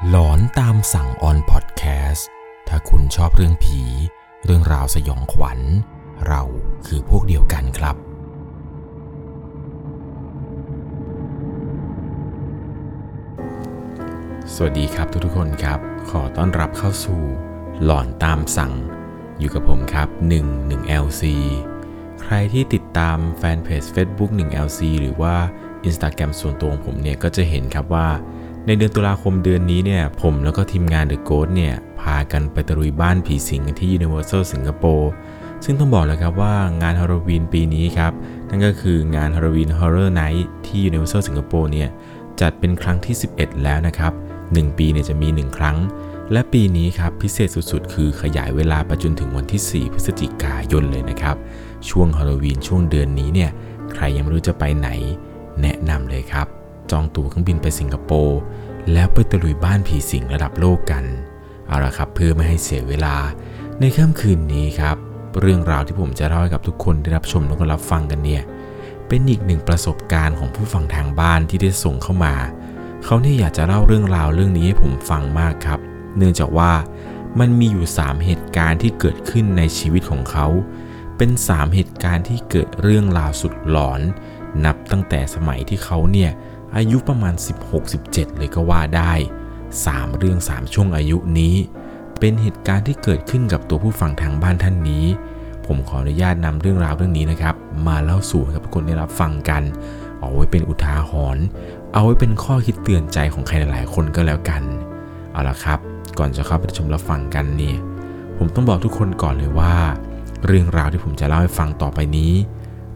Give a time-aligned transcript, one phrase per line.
[0.00, 2.28] หลอนตามสั่งออนพอดแคสต์
[2.68, 3.80] ถ้าคุณชอบเรื่องผี
[4.44, 5.60] เรื่องราวสยองขวัญ
[6.26, 6.42] เรา
[6.86, 7.96] คือพวกเดียวกันครับ
[14.54, 15.80] สวัสดีครับทุกๆคนครับ
[16.10, 17.20] ขอต้อนรับเข้าสู่
[17.84, 18.72] หลอนตามสั่ง
[19.38, 21.22] อยู่กับผมครับ 11LC
[22.22, 25.34] ใครที่ติดตามแฟนเพจ Facebook 1LC หรือว่า
[25.88, 28.08] Instagram ส่วนตัวของผมเนี่ยก็จะเห็นครับว่า
[28.66, 35.10] ในเดือนตุลาคมเดือนนี้เนี่ย ผมแล้วก็ทีมงาน The Ghost เนี่ย พากันไปตะลุยบ้านผีสิงที่ Universal สิงคโปร์
[35.64, 38.12] ซึ่งต้องบอกเลยครับว่างานฮาโลวีนปีนี้ครับ
[38.48, 41.88] นั่นก็คืองานฮาโลวีน Horror Night ที่ Universal สิงคโปร์เนี่ย
[42.40, 44.12] จัดเป็นครั้งที่ 11 แล้วนะครับ
[44.44, 45.76] 1 ปีเนี่ยจะมี 1 ครั้ง
[46.32, 51.36] และปีนี้ครับพิเศษสุดๆ คือขยายเวลาไปจนถึงวันที่ 4 พฤศจิกายนเลยนะครับ
[51.88, 53.50] ช่วงฮาโลวีนช่วงเดือนนี้เนี่ย
[53.92, 54.88] ใครยังไม่รู้จะไปไหน
[55.62, 56.48] แนะนำเลยครับ
[56.90, 58.38] จองตั๋วเครื่องบินไปสิงคโปร์
[58.92, 61.04] แล้วไปตะลุยบ้านผีสิงระดับโลกกัน
[61.68, 63.16] เอาละครับเพื่อไม่ให้เสียเวลา
[63.80, 64.96] ในค่ำคืนนี้ครับ
[65.40, 68.42] เรื่องราวที่ผมจะเล่าให้กับทุกคนได้รับชมและรับฟังกันเนี่ย
[69.08, 72.34] เป็นอีกหนึ่งประสบการณ์ของผู้ฟังทางบ้านที่ได้ส่งเข้ามา
[73.04, 75.80] เขาเนี่ยอยากจะเล่าเรื่องราวเรื่องนี้ให้ผมฟังมากครับ
[76.16, 76.72] เนื่องจากว่า
[77.40, 80.46] มันมีอยู่ 3 เหตุการณ์ที่เกิดขึ้นในชีวิตของเขา
[81.16, 84.00] เป็น 3 เหตุการณ์ที่เกิดเรื่องราวสุดหลอน
[84.64, 86.30] นับตั้งแต่สมัยที่เขาเนี่ย
[86.76, 87.34] อายุประมาณ
[87.86, 89.12] 16-17 เลยก็ว่าได้
[89.66, 91.54] 3 เรื่อง 3 ช่วงอายุนี้
[92.18, 95.04] เป็นเหตุการณ์ที่เกิดขึ้นกับตัวผู้ฟังทางบ้านท่านนี้
[95.66, 97.54] ผมขออนุญาตนำเรื่องราวเรื่องนี้นะครับ
[97.86, 99.62] มาเล่าสู่ให้กับทุกคนได้รับฟังกัน
[100.20, 101.44] เอาไว้เป็นอุทาหรณ์
[101.92, 104.62] เอาไว้เป็นข้อคิดเตือนใจของใครหลายๆคนก็แล้วกัน
[105.32, 105.78] เอาละครับ
[106.18, 107.76] ก่อนจะเข้าไปชมรับฟังกันเนี่ย
[108.38, 109.74] ผมต้องบอกทุกคนก่อนเลยว่า
[110.46, 112.32] เรื่องราวที่ผมจะเล่าให้ฟังต่อไปนี้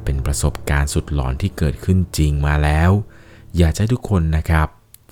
[0.04, 2.90] เป็นประสบการณ์สุดหลอนที่เกิดขึ้นจริงมาแล้ว
[3.58, 4.68] อยากให้ทุกคนนะครับ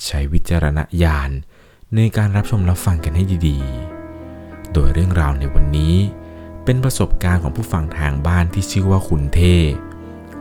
[0.06, 1.30] ใช้วิจารณญาณ
[1.96, 5.94] ในการรับชมรับฟังกันให้ดีๆ โดยเรื่องราวในวันนี้
[6.64, 9.40] เป็นประสบการณ์ของผู้ฟังทางบ้านที่ชื่อว่าคุณเท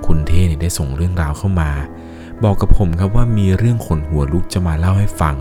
[0.05, 1.71] คุณเทเนี่ยได้ส่งเรื่องราวเข้ามา
[2.43, 5.35] บอกกับผมครับว่ามีเรื่องขนหัวลุกจะมาเล่าให้ฟัง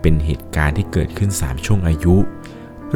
[0.00, 2.16] เป็นเหตุการณ์ที่เกิดขึ้น 3 ช่วงอายุ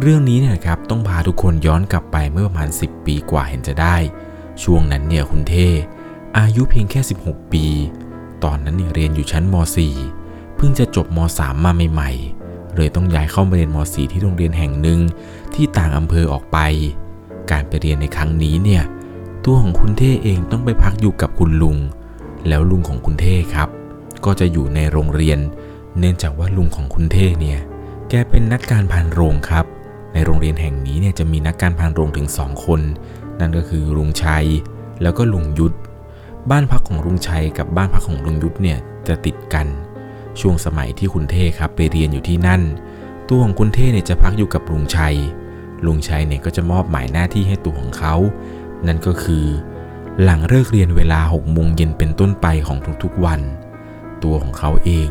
[0.01, 3.97] เรื่องนี้เนี่ยครับต้องพาทุกคนย้อนกลับไปเมื่อประมาณ 10 ปีกว่าเห็นจะได้
[4.63, 5.55] ช่วงนั้นเนี่ยคุณเท
[6.39, 7.67] อายุเพียงแค่ 16 ปี
[8.45, 9.55] ตอนนั้นเนี่ยเรียนอยู่ชั้นม
[10.07, 15.01] .4 เพิ่งจะจบม .3 มาใหม่ๆ เลยต้องย้ายเข้ามาเรียนม .4 ที่โรงเรียนแห่งหนึ่ง
[15.55, 16.59] ที่ต่างอำเภอออกไป
[17.51, 18.83] การไปเรียนในครั้งนี้เนี่ย
[19.45, 21.77] ตัวของคุณเท่เองต้องไปพักอยู่กับคุณลุง
[22.49, 23.69] แล้วลุงของคุณเท่ครับ
[24.25, 25.39] ก็จะอยู่ในโรงเรียน
[25.99, 27.61] เนื่องจากว่าลุงของคุณเท่เนี่ย
[28.09, 29.65] แกเป็นนักการพานโรงครับ
[30.15, 32.81] ในโรงเรียนแห่งนี้เนี่ยจะมีนักการพานโรงถึงสองคน
[33.41, 34.47] นั่นก็คือลุงชัย
[35.03, 35.77] แล้วก็ลุงยุทธ
[36.51, 38.79] บ้านพักของลุงชัยกับบ้านพักของลุงยุทธเนี่ย
[39.09, 39.67] จะติดกัน
[40.41, 42.63] ช่วงสมัยที่คุณเท่ครับไปเรียนอยู่ที่นั่น
[43.29, 45.17] ตัวของคุณเท่เนี่ยจะพักอยู่กับลุงชัย
[45.87, 48.15] ลุงชัยเนี่ยก็จะมอบหมายหน้าที่ให้ตัวของเขา
[48.87, 49.47] นั่นก็คือ
[50.23, 53.41] หลังเลิกเรียนเวลา6โมงเย็นเป็นต้นไปของทุกๆวัน
[54.23, 55.09] ตัวของเขาเอง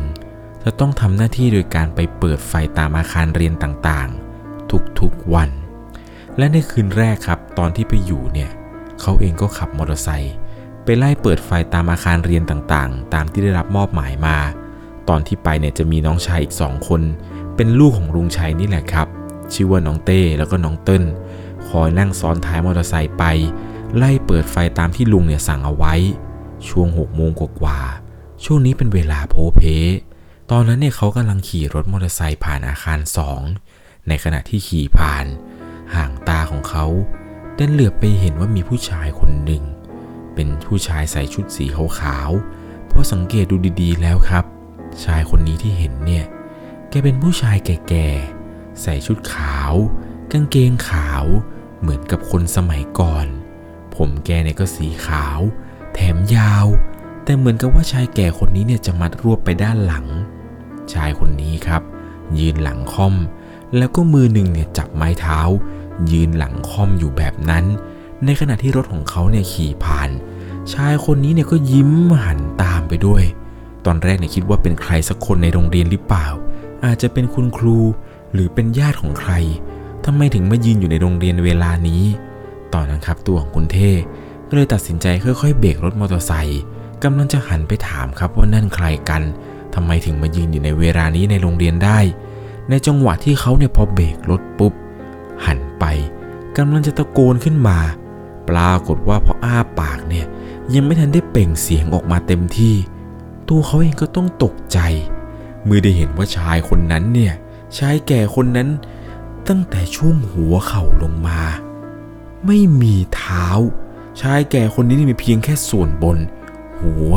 [0.62, 4.70] จะต้องทำหน้าที่โดยการไปเปิดไฟตามอาคารเรียนต่างๆ
[5.00, 5.50] ทุกๆวัน
[6.38, 8.50] และในคืนแรกครับ ตอนที่ไปอยู่เนี่ย
[9.00, 10.34] เขาเองก็ขับมอเตอร์ไซค์
[10.90, 14.36] ไปไล่เปิดไฟตามอาคารเรียนต่างๆ ตามที่ได้รับมอบหมายมา
[15.08, 17.02] ตอนที่ไปเนี่ยจะมีน้องชายอีกสองคน
[17.56, 19.08] เป็นลูกของลุงชัยนี่แหละครับ
[19.52, 21.04] ชื่อว่าน้องเต้แล้วก็น้องเติ้ล
[21.68, 23.24] คอยนั่งซ้อนท้ายมอเตอร์ไซค์ไป
[23.96, 25.94] ไล่เปิดไฟตามที่ลุงเนี่ยสั่งเอาไว้
[26.68, 29.62] ช่วง6โมงกว่าๆช่วงนี้เป็นเวลาโพเพ
[30.50, 33.40] ตอนนั้นเนี่ยเขากำลังขี่รถมอเตอร์ไซค์ผ่านอาคารสอง
[34.08, 35.26] ในขณะที่ขี่ผ่าน
[35.94, 36.84] ห่างตาของเขา
[37.56, 39.64] ได้เหลือบไปเห็นว่ามีผู้ชายคนหนึ่ง
[40.40, 41.64] เป็นผู้ชายใส่ชุดสี
[41.98, 44.44] ขาวๆพอสังเกตดูดีๆแล้วครับ
[45.04, 46.24] ชายคนนี้ที่เห็นเนี่ย
[46.88, 49.72] แกเป็นผู้ชายแก่ๆ ใส่ชุดขาว
[50.32, 51.24] กางเกงขาว
[51.80, 53.26] เหมือนกับคนสมัยก่อน
[53.96, 55.38] ผมแกเนี่ยก็สีขาว
[55.94, 56.66] แถมยาว
[57.24, 60.06] แต่เหมือนกับว่าชายแก่คนนี้เนี่ยจะมัดรวบไปด้านหลัง
[60.92, 61.82] ชายคนนี้ครับ
[62.38, 63.14] ยืนหลังค่อม
[63.76, 65.40] แล้วก็มือหนึ่งเนี่ยจับไม้เท้า
[66.12, 67.64] ยืนหลังค่อมอยู่แบบนั้น
[68.24, 70.10] ในขณะที่รถของเขาเนี่ยขี่ผ่าน
[70.72, 71.90] ชายคนนี้เนี่ยก็ยิ้ม
[72.24, 73.22] หันตามไปด้วย
[73.86, 76.26] ตอนแรกเนี่ยคิดว่าเป็นใครสักคนในโรงเรียนหรือเปล่า
[76.84, 77.78] อาจจะเป็นคุณครู
[78.32, 79.32] หรือเป็นญาติของใคร
[80.04, 82.02] ทำไมถึงมายืนอยู่ในโรงเรียนเวลานี้
[82.74, 83.90] ตอนนั้นครับตัวของคุณเท่
[84.48, 86.62] ก็เลยตัดสินใจค่อยๆเบรกรถมอเตอร์ไซค์
[87.04, 89.22] กำลังจะหันไปถามครับว่านั่นใครกัน
[89.74, 91.98] ทำไมถึงมายืนอยู่ในเวลานี้ในโรงเรียนได้
[92.70, 94.72] ในจังหวะที่เขาเนี่ยพอเบรกรถปุ๊บ
[95.46, 95.84] หันไป
[96.58, 97.78] กำลังจะตะโกนขึ้นมา
[98.48, 100.26] ปรากฏว่าพออ้าปากเนี่ย
[100.74, 102.74] ยังไม่ทันได้เปล่งเสียงออกมาเต็มที่
[103.48, 104.78] ตัวเขาเองก็ต้องตกใจ
[105.64, 107.34] เมื่อได้เห็นว่าชายคนนั้นเนี่ย
[107.78, 108.68] ชายแก่คนนั้น
[109.48, 111.40] ตั้งแต่ช่วงหัวเข่าลงมา
[112.46, 113.46] ไม่มีเท้า
[114.20, 116.18] ชายแก่คนนี้มีเพียงแค่ส่วนบน
[116.80, 117.12] หัว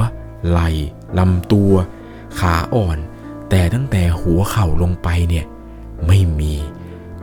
[0.48, 0.70] ไหล่
[1.18, 1.74] ลำตัว
[2.40, 2.98] ขาอ่อน
[3.50, 5.46] แต่ตั้งแต่หัวเข่าลงไปเนี่ย
[6.08, 6.54] ไม่มี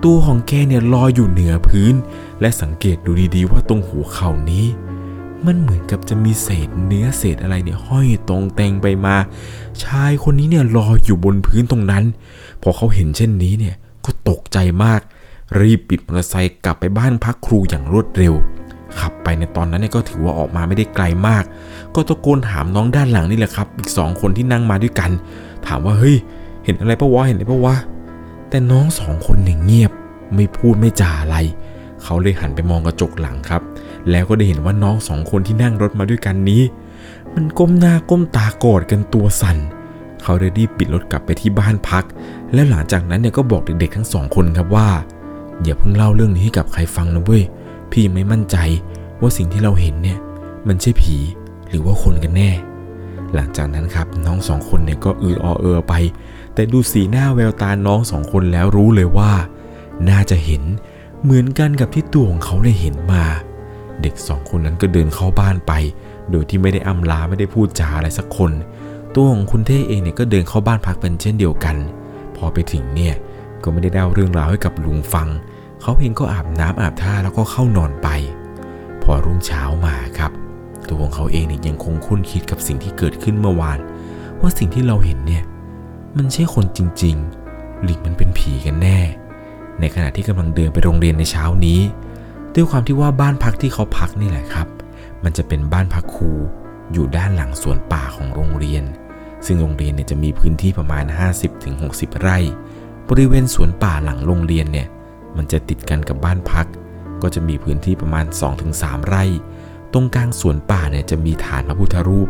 [0.05, 1.95] ตัวของแกเนี่ยลอยอยู่เหนือพื้น
[2.41, 4.67] และสังเกตดูดีๆว่าตรงหัวเข่านี้
[5.47, 9.17] มันเหมือนกับจะมีเศษเนื้อเศษอะไรเนี่ยห้อยตรงแตงไปมา
[9.83, 12.05] ชายคนนี้เนี่ยลอยอยู่บนพื้นตรงนั้น
[12.63, 13.75] พอเขาเห็นเช่นนี้เนี่ย
[14.05, 15.01] ก็ตกใจมาก
[15.61, 18.35] รีบปิดมอเตอร์ไซค์กลับไปบ้านพักครูอย่างรวดเร็ว
[19.01, 21.45] ขับไปในตอนนั้นเนี่ยก็ถือว่าออกมาไม่ได้ไกลมาก
[21.95, 25.11] ก็ตะโกนถามน้องด้านหลังนี่แหละครับ อีกสองคนที่นั่งมาด้วยกัน
[25.67, 26.17] ถามว่าเฮ้ย
[26.65, 27.75] เห็นอะไรปะวะเห็นอะไรปะวะ
[28.51, 29.93] แต่น้องสองคนเนี่ยเงียบ
[30.35, 31.37] ไม่พูดไม่จ่าอะไร
[32.03, 33.63] เขาเลยหันไปมองกระจกหลังครับ
[34.11, 36.63] แล้วก็ได้เห็นว่าน้องสองคนที่นั่งรถมาด้วยกันนี้
[37.35, 39.59] มันก้มหน้าก้มตากอดกันตัวสั่น
[40.23, 42.05] เขาเลยรีบปิดรถกลับไปที่บ้านพัก
[42.53, 44.89] แล้วหลังจากนั้นเนี่ยก็บอกเด็กๆทั้งสองคนครับว่า
[45.63, 47.43] อย่าเพิ่งเล่าเรื่องนี้ให้กับใครฟังนะเว้ย
[47.91, 48.57] พี่ยังไม่มั่นใจ
[49.21, 50.19] ว่าสิ่งที่เราเห็นเนี่ย
[50.69, 51.17] มันใช่ผี
[51.69, 52.51] หรือว่าคนกันแน่
[53.35, 55.95] หลังจากนั้นครับน้องสองคนเนี่ยก็อืออเออไป
[56.59, 59.33] แต่ดูสีหน้าแววตาน้องสองคนแล้วรู้เลยว่า
[60.09, 60.63] น่าจะเห็น
[61.23, 63.25] เหมือนกันกับที่ตัวของเขาได้เห็นมา
[64.03, 65.73] เด็กสองคนนั้นก็เดินเข้าบ้านไป
[66.31, 68.53] โดยที่ไม่ได้อำลาไม่ได้พูดจาอะไรสักคน
[69.15, 71.77] ตัวของคุณเท่เองเนี่ยก็เดินเข้าบ้านพักเป็นเช่นเดียวกัน
[72.37, 73.15] พอไปถึงเนี่ย
[73.63, 75.29] ก็ไม่ได้เล่าเรื่องราวให้กับลุงฟัง
[75.83, 78.09] เขาเองก็อาบน้ำอาบท่าแล้วก็เข้านอนไป
[79.03, 80.33] พอรุ่งเช้ามาครับ
[80.89, 83.79] ตัวของเขาเองเนี่ยยังคงคุ้นคิดกับสิ่งที่เกิดขึ้นเมื่อวาน
[84.41, 85.45] ว่าสิ่งที่เราเห็นเนี่ย
[86.17, 87.17] มันใช่คนจริง
[87.51, 88.99] ๆ หรือมันเป็นผีกันแน่
[89.81, 91.81] ในขณะที่กำลังเดินไปโรงเรียนในเช้านี้
[92.55, 94.69] ด้วยความที่ว่าบ้านพักที่เขาพักนี่แหละครับ
[95.25, 96.33] มันจะเป็นบ้านพักครู
[96.93, 98.85] อยู่ด้านหลังสวนป่าของโรงเรียน
[99.47, 101.05] ซึ่งโรงเรียนเนี่ยจะมีพื้นที่ประมาณ
[101.63, 102.39] 50-60 ไร่
[103.09, 104.89] บริเวณสวนป่าหลังโรงเรียนเนี่ย
[105.37, 106.67] มันจะติดกันกับบ้านพัก
[107.23, 108.27] ก็จะมีพื้นที่ประมาณ
[108.67, 109.25] 2-3 ไร่
[109.93, 112.29] ตรงกลางสวนป่าเนี่ยจะมีฐานพระพุทธรูป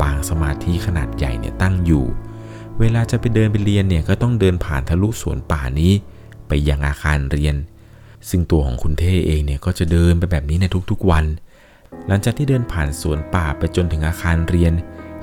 [0.00, 2.04] ปางสมาธิขนาดใหญ่เนี่ยตั้งอยู่
[2.80, 5.92] เวลาจะไปเดินไปเรียนเนี่ยก็ต้องเดินผ่านทะลุสวนป่านี้
[6.48, 7.56] ไปยังอาคารเรียน
[8.28, 11.24] ซึ่งตัวของคุณเท่เองเนี่ยก็จะเดินไปแบบนี้ในทุกๆวัน
[12.06, 14.72] หลังจากที่เดินผ่านสวนป่าไปจนถึงอาคารเรียน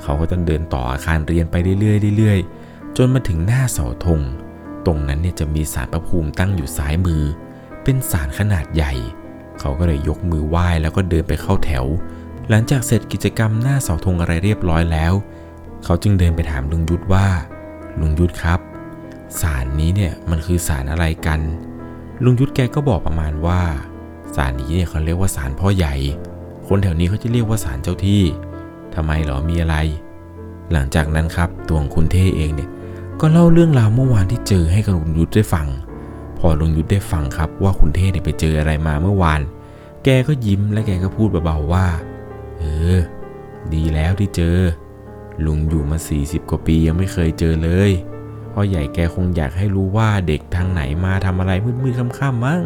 [0.01, 4.19] เขาก็ต้องเดินต่ออาคารเรียนไปเรื่อยๆเรื่อยๆ จนมาถึงหน้าเสาธง
[4.85, 7.23] ตรงนั้นเนี่ยจะมีศาลพระภูมิตั้งอยู่ซ้ายมือ
[7.83, 8.93] เป็นศาลขนาดใหญ่
[9.59, 11.85] เขาก็เลยยกมือไหว้แล้วก็เดินไปเข้าแถว
[12.49, 15.13] หลังจากเสร็จกิจกรรมหน้าเสาธงอะไรเรียบร้อยแล้ว
[15.83, 17.27] เขาจึงเดินไปถามลุงยุทธว่า
[17.99, 18.59] ลุงยุทธครับ
[19.41, 21.39] ศาลนี้เนี่ยมันคือศาลอะไรกัน
[22.23, 23.61] ลุงยุทธแกก็บอกประมาณว่า
[24.35, 25.95] ศาลนี้เนี่ยเขาเรียกว่าศาลพ่อใหญ่
[26.67, 28.21] คนแถวนี้เขาจะเรียกว่าศาลเจ้าที่
[28.95, 29.75] ทำไมเหรอมีอะไร
[30.71, 32.69] หลังจากนั้นครับตัวของคุณเท่เองเนี่ย
[33.19, 35.67] ก็เล่าเรื่องราวเมื่อวานที่เจอให้กับลุงยุทธได้ฟัง
[36.39, 39.41] พอลุงยุทธได้ฟังครับ ว่าคุณเท่เนี่ยไปเจออะไรมาเมื่อวาน
[40.03, 41.85] แกก็ยิ้มและแกก็พูดเบาๆว่า
[42.59, 42.63] เอ
[42.95, 42.97] อ
[43.73, 44.57] ดีแล้วที่เจอ
[45.45, 47.91] ลุงอยู่มา 40 กว่าปียังไม่เคยเจอเลย
[48.53, 51.51] พ่อใหญ่แกคงอยากให้รู้ว่าเด็กทางไหนมาทำอะไร
[51.83, 52.61] มืดๆค่ำๆมั้ง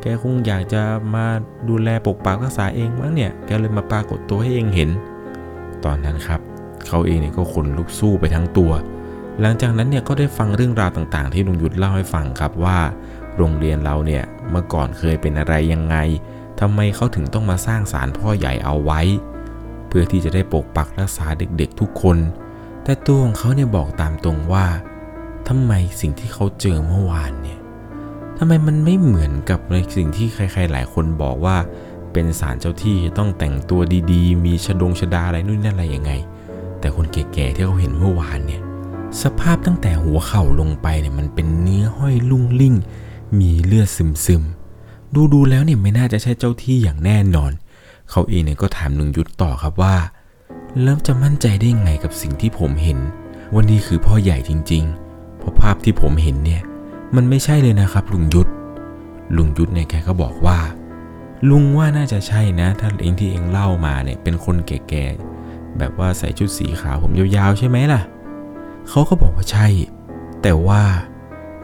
[0.00, 0.82] แกคงอยากจะ
[1.14, 1.26] มา
[1.68, 4.90] ดูแลปกปักรักษาเองมั้งเนี่ย แกเลยมาปรากฏตัวให้เองเห็น
[5.84, 6.40] ตอนนั้นครับ
[6.86, 8.72] เขาเองเนี่ยก็ขนลุกสู้ไปทั้งตัว
[9.40, 12.78] หลังจากนั้นเนี่ยก็ได้ฟังเรื่องราวต่างๆ ที่ลุงยุทธเล่าให้ฟังครับว่า
[13.36, 15.96] โรงเรียนเราเนี่ยเมื่อก่อนเคยเป็นอะไรยังไง
[16.60, 19.00] ทำไมเขาถึงต้องมาสร้างศาลพ่อใหญ่เอาไว้
[19.88, 22.18] เพื่อที่จะได้ปกปักรักษาเด็กๆทุกคน
[22.84, 24.66] แต่ตัวของเขาเนี่ยบอกตามตรงว่า
[25.48, 27.58] ทำไมสิ่งที่เขาเจอเมื่อวานเนี่ย
[28.38, 31.56] ทำไมมันไม่เหมือนกับในสิ่งที่ใคร ๆ หลายคนบอกว่า
[32.12, 33.80] เป็นศาลเจ้าที่ต้องแต่งตัว
[34.12, 36.12] ดีๆ มีชดงชดาอะไรนู่นนั่นอะไรยังไง
[36.80, 38.62] แต่คนแก่ๆที่เขาเห็นเมื่อวานเนี่ย
[39.22, 42.74] สภาพตั้งแต่หัวเข่าลงไปเนี่ยมันเป็นเนื้อห้อยลุ่งลิ่ง
[43.38, 47.52] มีเลือดซึมๆดูดูแล้วเนี่ยไม่น่าจะใช่เจ้าที่อย่างแน่นอน
[48.10, 49.96] เขาเองเนี่ยก็ถามลุงยุทธต่อครับว่า
[50.82, 52.98] แล้วจะมั่นใจได้ไงกับสิ่งที่ผมเห็น
[53.52, 56.62] ว่านี่คือพ่อใหญ่จริงๆ เพราะภาพที่ผมเห็นเนี่ย
[57.16, 58.50] มันไม่ใช่เลยนะครับ ลุงยุทธ
[59.36, 60.58] ลุงยุทธเนี่ยแกก็บอกว่า
[61.50, 68.00] ลุงว่าน่าจะใช่นะ ถ้าเองที่เองเล่ามาเนี่ยเป็นคนแก่ๆแบบว่าใส่ชุดสีขาวผมยาวๆใช่ไหมล่ะ
[68.88, 69.66] เขาก็บอกว่าใช่
[70.42, 70.82] แต่ว่า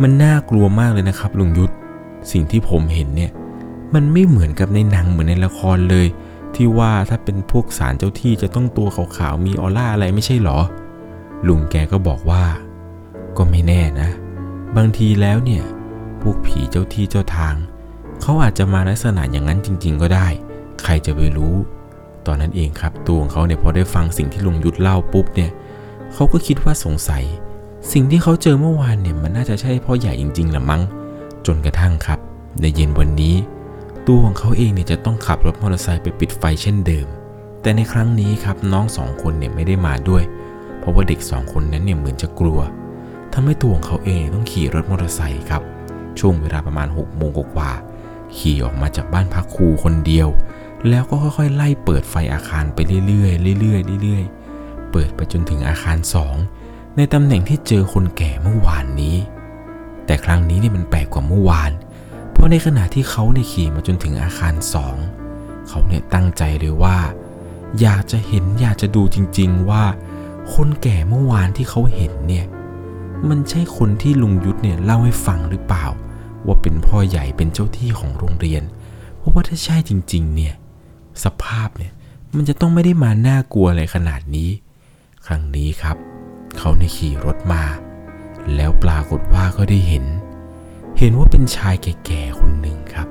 [0.02, 1.72] มันน่ากลัวมากเลยนะครับลุงยุทธ
[2.32, 3.30] สิ่งที่ผมเห็นเนี่ย
[3.94, 6.06] มันไม่เหมือนกับในหนังเหมือนในละครเลย
[6.56, 10.58] ที่ว่าถ้าเป็นพวกสารเจ้าที่จะต้องตัวขาวๆมีออร่าอะไรไม่ใช่หรอ
[11.48, 12.44] ลุงแกก็บอกว่า
[13.36, 14.10] ก็ไม่แน่นะ
[14.76, 15.64] บางทีแล้วเนี่ย
[16.20, 17.54] พวกผีเจ้าที่เจ้าทาง
[18.20, 20.28] เขาอาจจะมาลักษณะอย่างนั้นจริง ๆ ก็ได้
[20.84, 21.54] ใครจะไปรู้
[22.26, 25.50] ตอนนั้นเองครับตัวของเขาเนี่ยพอได้ฟังสิ่งที่ลุงยุทธเล่าปุ๊บเนี่ย
[26.14, 27.24] เขาก็คิดว่าสงสัย
[27.92, 30.82] สิ่งที่เขาเจอเมื่อวานเนี่ยมันน่าจะใช่พ่อใหญ่จริงๆละมั้ง
[31.46, 32.18] จนกระทั่งครับ
[32.60, 33.34] ในเย็นวันนี้
[34.06, 37.06] ตัวของเขาเองเนี่ยจะต้องขับรถมอเตอร์ไซค์ไปปิดไฟเช่นเดิม
[37.62, 40.22] แต่ในครั้งนี้ครับน้องสองคนเนี่ยไม่ได้มาด้วย
[40.78, 42.60] เพราะว่าเด็กสองคนนั้นเนี่ยเหมือนจะกลัว
[43.32, 45.62] ทำให้ตัวของเขาเองต้องขี่รถมอเตอร์ไซค์ครับ
[46.18, 47.70] ช่วงเวลาประมาณ6กโมงกว่า
[48.36, 50.28] ขี่ออกมาจากบ้านพักครูคนเดียว
[50.88, 56.36] แล้วก็ค่อยๆ ไล่เปิดไฟอาคารไปเรื่อยๆเรื่อยๆเรื่อยๆ เปิดไปจนถึงอาคารสอง
[56.96, 59.16] ในตำแหน่งที่เจอคนแก่เมื่อวานนี้
[60.06, 64.96] แต่ครั้งนี้เนี่ยมันแปลกกว่าเมื่อวานเราะในขณะที่เขาเนี่ยขี่มาจนถึงอาคารสอง
[65.68, 66.98] เขาเนี่ยตั้งใจเลยว่า
[67.80, 69.84] อยากจะเห็นอยากจะดูจริง ๆว่า
[70.54, 72.46] คนแก่เมื่อวานที่เขาเห็นเนี่ย
[73.28, 75.86] มันใช่คนที่ลุงยุทธเนี่ยเล่าให้ฟังหรือเปล่า
[76.46, 78.62] ว่าเป็นพ่อใหญ่เป็นเจ้าที่ของโรงเรียน
[79.16, 80.54] เพราะว่าถ้าใช่จริง ๆ เนี่ย
[81.24, 81.92] สภาพเนี่ย
[82.36, 84.50] มันจะต้องไม่ได้มาน่ากลัวอะไรขนาดนี้
[85.26, 85.96] ครั้งนี้ครับ
[86.58, 87.64] เขาในขี่รถมา
[88.54, 90.04] แล้วปรากฏว่าก็ได้เห็น
[91.04, 93.08] เห็นว่าเป็นชายแก่ๆคนหนึ่งครับ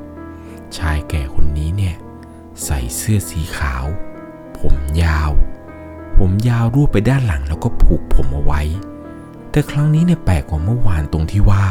[0.78, 1.96] ชายแก่คนนี้เนี่ย
[2.64, 3.86] ใส่เสื้อสีขาว
[4.60, 5.32] ผมยาว
[6.18, 8.62] ผมยาวรวบไปด้านหลังแล้วก็ผูกผมเอาไว้
[9.52, 11.66] แต่ครั้งนี้เนี่ยแปลกกว่าเมื่อวานตรงที่ว่า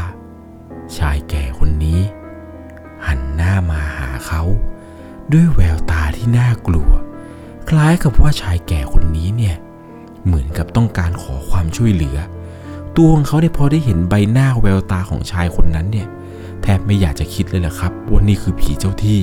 [0.98, 2.00] ชายแก่คนนี้
[3.06, 4.42] หันหน้ามาหาเขา
[5.32, 6.90] ด้วยแววตาที่น่ากลัว
[7.68, 9.56] คล้ายกับว่าชายแก่คนนี้เนี่ย
[10.24, 12.18] เหมือนกับต้องการขอความช่วยเหลือ
[12.97, 16.09] ตัวของเขาได้พอได้เห็นใบหน้าแววตาของชายคนนั้นเนี่ย
[16.62, 19.20] แทบไม่อยากจะคิดเลยแหละครับว่านี่คือผีเจ้าที่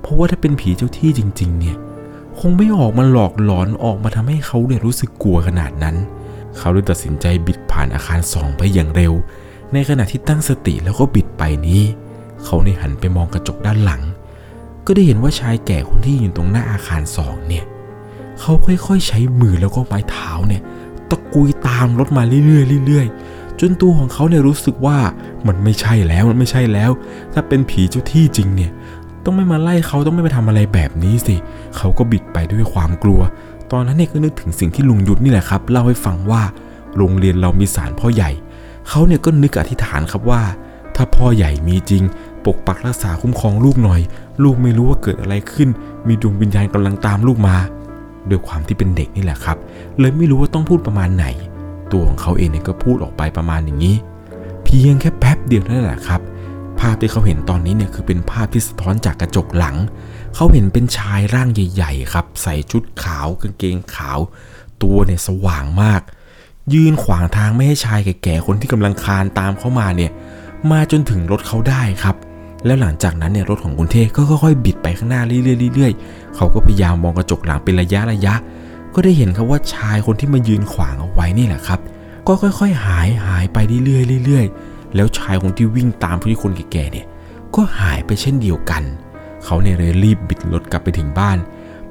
[0.00, 1.76] เพราะว่าถ้าเป็นผีเจ้าที่จริง ๆ เนี่ย
[2.38, 5.96] คงไม่ออกมาหลอกหลอนออกมาทำให้เขาเนี่ยรู้สึกกลัวขนาดนั้น
[6.58, 9.12] เขาเลยตัดสินใจบิดผ่านอาคารสองไปอย่างเร็ว
[9.72, 11.82] ในขณะที่ตั้งสติแล้วก็บิดไปนี้
[12.44, 14.02] เขาในหันไปมองกระจกด้านหลัง
[14.86, 17.64] ก็ได้เห็นว่าชายแก่คนที่อยู่ตรงหน้าอาคารสองเนี่ย
[18.40, 20.62] เขาค่อยๆใช้มือแล้วก็ไม้เท้าเนี่ย
[21.10, 24.98] ตะกุยตามรถมาเรื่อยๆเรื่อยๆ จนตัวของเขาเนี่ยรู้สึกว่า
[25.46, 26.90] มันไม่ใช่แล้วมันไม่ใช่แล้ว
[27.32, 28.70] ถ้าเป็นผีเจ้าที่จริงเนี่ย
[29.24, 31.36] ต้องไม่มาไล่เขาต้องไม่มาทำอะไรแบบนี้สิ
[31.76, 33.20] เขาก็บิดไปด้วยความกลัว
[33.72, 36.42] ตอนนั้นเนี่ยก็นึกถึงสิ่งที่ลุงยุทธนี่แหละครับเล่าให้ฟังว่า
[36.96, 38.30] โรงเรียนเรามีศาลพ่อใหญ่
[38.88, 40.42] เขาเนี่ยก็นึกอธิษฐานครับว่า
[40.96, 42.02] ถ้าพ่อใหญ่มีจริง
[42.46, 44.00] ปกปักรักษาคุ้มครองลูกหน่อย
[44.42, 45.68] ลูกไม่รู้ว่าเกิดอะไรขึ้น
[46.08, 47.56] มีดวงวิญญาณกำลังตามลูกมา
[48.30, 49.56] ด้วยความที่เป็นเด็กนี่แหละครับ
[49.98, 51.26] เลยไม่รู้ว่าต้องพูดประมาณไหน
[51.92, 53.96] ตัวของเขาเองเนี่ยก็พูดออกไปประมาณอย่างนี้
[54.64, 56.20] เพียงแค่แป๊บเดียวนั่นแหละครับ
[56.80, 59.76] ภาพที่เขาเห็นตอนนี้เนี่ยคือเป็นภาพที่สะท้อนจากกระจกหลัง
[60.34, 64.18] เขาเห็นเป็นชายร่างใหญ่ ๆ ครับ ใส่ชุดขาวกางเกงขาว
[64.82, 66.02] ตัวเนี่ยสว่างมาก
[66.74, 70.10] ยืนขวางทางไม่ให้ชายแก่ๆคนที่กำลังคานตามเข้ามาเนี่ย
[70.70, 72.16] มาจนถึงรถเขาได้ครับ
[72.66, 78.34] แล้วหลังจากนั้นเนี่ยรถของคุณเทพก็ค่อยๆบิดไปข้างหน้าเรื่อยๆเรื่อยๆเขาก็พยายามมองกระจกหลังเป็นระยะระยะ
[78.94, 81.80] ก็ได้เห็นครับว่าชายคนที่มายืนขวางเอาไว้นี่แหละครับ
[82.26, 87.06] ก็ค่อยๆ หายหายไปเรื่อยๆเรื่อยๆ แล้วชายคนที่วิ่งตามผู้ที่คนแก่ๆเนี่ย
[87.54, 88.82] ก็หายไปเช่นเดียวกัน
[89.44, 91.38] เขาเนี่ยเลยรีบบิดรถกลับไปถึงบ้าน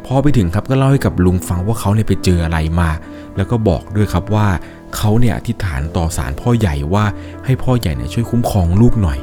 [0.05, 2.89] พอไปถึงครับก็เล่าให้กับลุงฟังว่าเขาเนี่ยไปเจออะไรมา
[3.37, 4.47] แล้วก็บอกด้วยครับว่า
[4.95, 7.05] เขาเนี่ยอธิษฐานต่อสารพ่อใหญ่ว่า
[7.45, 9.19] ให้พ่อใหญ่เนี่ยช่วยคุ้มครองลูกหน่อย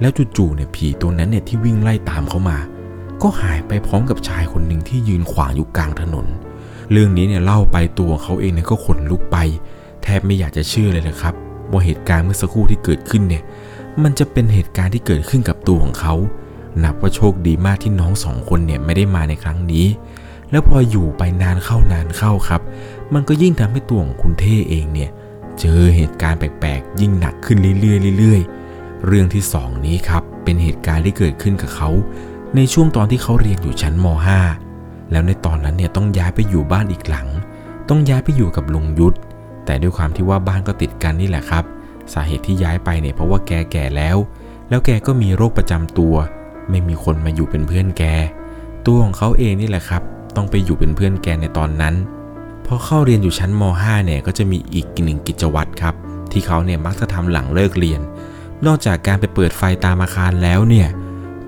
[0.00, 2.58] แล้วจู่ๆเนี่ยผีตัวนั้นเนี่ยที่วิ่งไล่ตามเขามา
[3.22, 6.26] ก็หายไปพร้อมกับชายคนหนึ่งที่ยืนขวางอยู่กลางถนน
[6.90, 9.36] เรื่องนี้เนี่ยเล่าไปตัวเขาเองเนี่ยก็ขนลุกไป
[10.02, 11.34] แทบไม่อยากจะเชื่อเลยนะครับ
[11.70, 13.42] ว่าเหตุการณ์เมื่อสักครู่ที่เกิดขึ้นเนี่ย
[14.02, 16.14] มันจะเป็นเหตุการณ์ที่เกิดขึ้นกับตัวของเขา
[16.84, 19.86] นับว่าโชคดีมากที่น้องสองคนเนี่ยไม่ได้มาในครั้งนี้
[20.50, 22.60] แล้วพออยู่ไปนานเข้านานเข้าครับ
[23.14, 25.10] มันก็ยิ่งทำให้ตัวของคุณเท่เองเนี่ย
[25.60, 28.65] เจอเหตุการณ์แปลกๆ ยิ่งหนักขึ้นเรื่อยๆเรื่อยๆ
[29.04, 31.90] เรื่องที่สองนี้ครับ เป็นเหตุการณ์ที่เกิดขึ้นกับเขา
[32.56, 34.06] ในช่วงตอนที่เขาเรียนอยู่ชั้นม
[34.56, 37.28] .5 แล้วในตอนนั้นเนี่ยต้องย้ายไปอยู่บ้านอีกหลัง
[37.88, 39.16] ต้องย้ายไปอยู่กับลุงยุทธ
[39.64, 41.64] แต่ด้วยความที่ว่าบ้านก็ติดกันนี่แหละครับ
[42.12, 44.16] สาเหตุที่ย้ายไปเนี่ยเพราะว่าแกแก่แล้ว
[44.68, 46.14] แล้วแกก็มีโรคประจำตัว
[46.70, 48.04] ไม่มีคนมาอยู่เป็นเพื่อนแก
[48.86, 50.02] ตัวของเขาเองนี่แหละครับ
[50.36, 51.94] ต้องไปอยู่เป็นเพื่อนแกในตอนนั้น
[52.66, 55.94] พอเข้าเรียนอยู่ชั้นม .5 เนี่ยก็จะมีอีกหนึ่งกิจวัตรครับ
[56.32, 58.00] ที่เขาเนี่ยมักจะทำหลังเลิกเรียน
[58.66, 60.88] นอกจากการไปเปิดไฟตามอาคารแล้วเนี่ย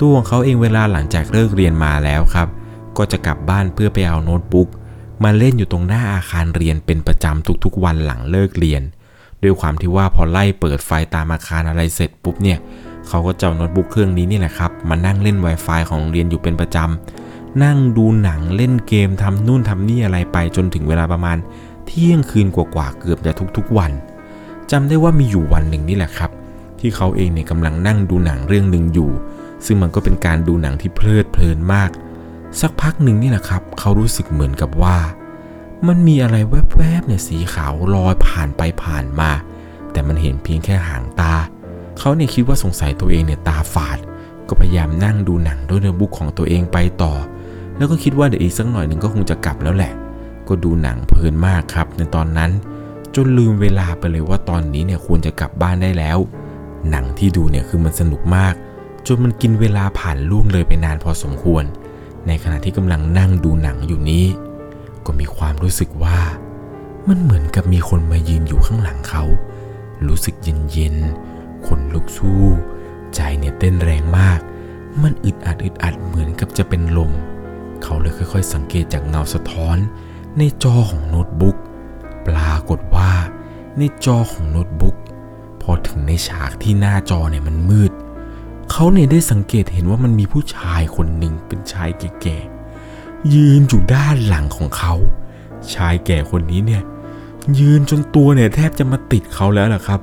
[0.00, 2.49] ตัวของเขาเองเวลาหลังจากเลิกเรียนมาแล้วครับ
[2.97, 4.69] ก็จะกลับบ้านเพื่อไปเอาโน้ตบุ๊ก
[5.25, 8.83] มาเล่นอยู่ตรงหน้าอาคารเรียนเป็นประจำทุกๆวันหลังเลิกเรียน
[9.43, 12.59] ด้วยความที่ว่าพอไล่เปิดไฟตามอาคารอะไรเสร็จปุ๊บเนี่ย
[13.09, 21.37] เขาก็จะเอาโน้ตบุ๊กเครื่องนี้นี่แหละครับมานั่งเล่น Wi-Fi ของโรงเรียนอยู่เป็นประจำนั่งดูหนังเล่นเกมทำนู่นทำนี่อะไรไปจนถึงเวลาประมาณ
[21.87, 23.93] เที่ยงคืนกว่าๆเกือบจะทุกๆวัน
[24.71, 26.31] จำได้ว่ามีอยู่วันหนึ่งนี่แหละครับ
[26.80, 29.11] ที่เขาเองเนี่ยกำลังนั่งดูหนังเรื่องหนึ่งอยู่
[29.66, 31.90] ซึ่งมันก็เป็นการดูหนังที่เพลิดเพลินมาก
[32.61, 34.99] สักพักหนึ่งนี่แหละครับ เขารู้สึกเหมือนกับว่า
[35.88, 36.37] มันมีอะไร
[36.76, 39.30] แวบๆเนี่ยสีขาวลอยผ่านไปผ่านมา
[39.92, 41.35] แต่มันเห็นเพียงแค่หางตา
[41.99, 43.99] เขาเนี่ยคิดว่าสงสัยตัวเองเนี่ยตาฝาด
[44.49, 47.14] ก็พยายามนั่งดูหนังด้วยโน้ตบุ๊กของตัวเองไปต่อ
[47.76, 49.92] แล้วก็คิดว่าเดี๋ยวอีกสักหน่อยหนึ่งก็คงจะกลับแล้วแหละ
[50.49, 52.50] ก็ดูหนังเพลินมากครับ ในตอนนั้น
[53.14, 56.18] จนลืมเวลาไปเลยว่าตอนนี้เนี่ยควรจะกลับบ้านได้แล้ว
[56.90, 58.54] หนังที่ดูเนี่ยคือมันสนุกมาก
[59.07, 61.64] จนมันกินเวลาผ่านล่วงเลยไปนานพอสมควร
[62.26, 64.25] ในขณะที่กำลังนั่งดูหนังอยู่นี้
[65.07, 66.18] ก็มีความรู้สึกว่า
[67.09, 69.25] มันเหมือนกับมีคนมายืนอยู่ข้างหลังเขา
[70.07, 72.45] รู้สึกเย็นๆขนลุกสู้
[73.14, 74.40] ใจเนี่ยเต้นแรงมาก
[75.02, 77.11] มันอึดอัดอึดอัดเหมือนกับจะเป็นลม
[77.83, 79.76] เขาเลยค่อย ๆ สังเกตจากเงาสะท้อน
[80.38, 81.57] ในจอของโน้ตบุ๊ก
[82.26, 83.11] ปรากฏว่า
[83.78, 84.97] ในจอของโน้ตบุ๊ก
[85.70, 87.92] อถึงในฉากที่หน้าจอเนี่ยมันมืด
[88.70, 91.88] เขาเนี่ยได้สังเกตเห็นว่ามันมีผู้ชายคนหนึ่งเป็นชาย
[92.22, 94.94] แก่ๆยืนอยู่ด้านหลังของเขา
[95.75, 96.82] ชายแก่คนนี้เนี่ย
[97.58, 100.00] ยืนจนตัวเนี่ยแทบจะมาติดเขาแล้วล่ะครับ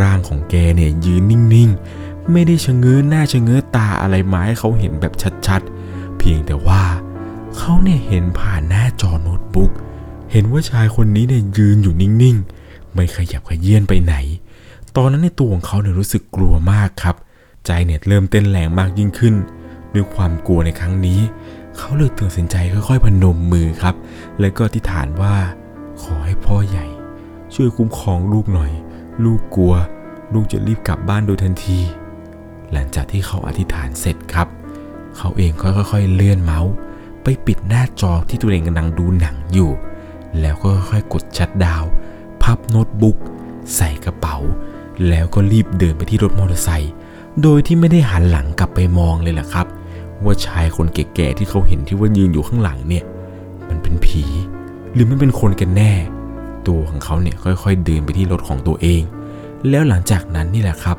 [0.00, 5.12] ร่างของแกเนี่ยยืนนิ่งๆ ไม่ได้ชะเง้อหน้าชะเง้อตาอะไรมาให้เขาเห็นแบบ
[5.46, 6.82] ชัดๆ เพียงแต่ว่า
[7.56, 9.70] เขาเนี่ยเห็นผ่านหน้าจอโน้ตบุ๊ก
[10.32, 14.14] เห็นว่าชายคนนี้เนี่ยยืนอยู่นิ่งๆ ไม่ขยับขยื่นไปไหน
[14.96, 17.16] ตอนนั้นในตัวของเขาเนี่ยรู้สึกกลัวมากครับ
[17.66, 19.34] ใจเนี่ยเริ่มเต้นแรงมากยิ่งขึ้น
[19.94, 21.20] ด้วยความกลัวในครั้งนี้
[21.76, 23.94] เขาเลยตัดสินใจค่อยๆพนมมือครับ
[24.40, 25.34] แล้วก็อธิษฐานว่า
[26.02, 26.86] ขอให้พ่อใหญ่
[27.54, 28.72] ช่วยคุ้มครองลูกหน่อย
[29.24, 29.74] ลูกกลัว
[30.32, 31.80] ลูกจะรีบกลับบ้านโดยทันที
[32.72, 34.48] หลังจากที่เขาอธิษฐานเสร็จครับ
[35.16, 36.72] เขาเองก็ค่อยๆเลื่อนเมาส์
[37.22, 39.70] ไปปิดหน้าจอที่ตัวเองกำลังดูหนังอยู่
[40.40, 41.84] แล้วก็ค่อยๆกดชัดดาว
[42.42, 43.18] พับโน้ตบุ๊ก
[43.76, 44.36] ใส่กระเป๋า
[45.08, 46.92] แล้วก็รีบเดินไปที่รถมอเตอร์ไซค์
[47.42, 49.66] โดยที่ไม่ได้หันหลังกลับไปมองเลยล่ะครับ
[50.24, 53.04] ว่าชายคนแก่ๆที่เขาเห็นที่ว่ายืนอยู่ข้างหลังเนี่ย
[53.68, 54.22] มันเป็นผี
[54.92, 55.92] หรือมันเป็นคนกันแน่
[56.68, 59.02] ตัวของเขาเนี่ยค่อยๆเดินไปที่รถของตัวเอง
[59.68, 60.96] แล้วหลังจากนั้นนี่แหละครับ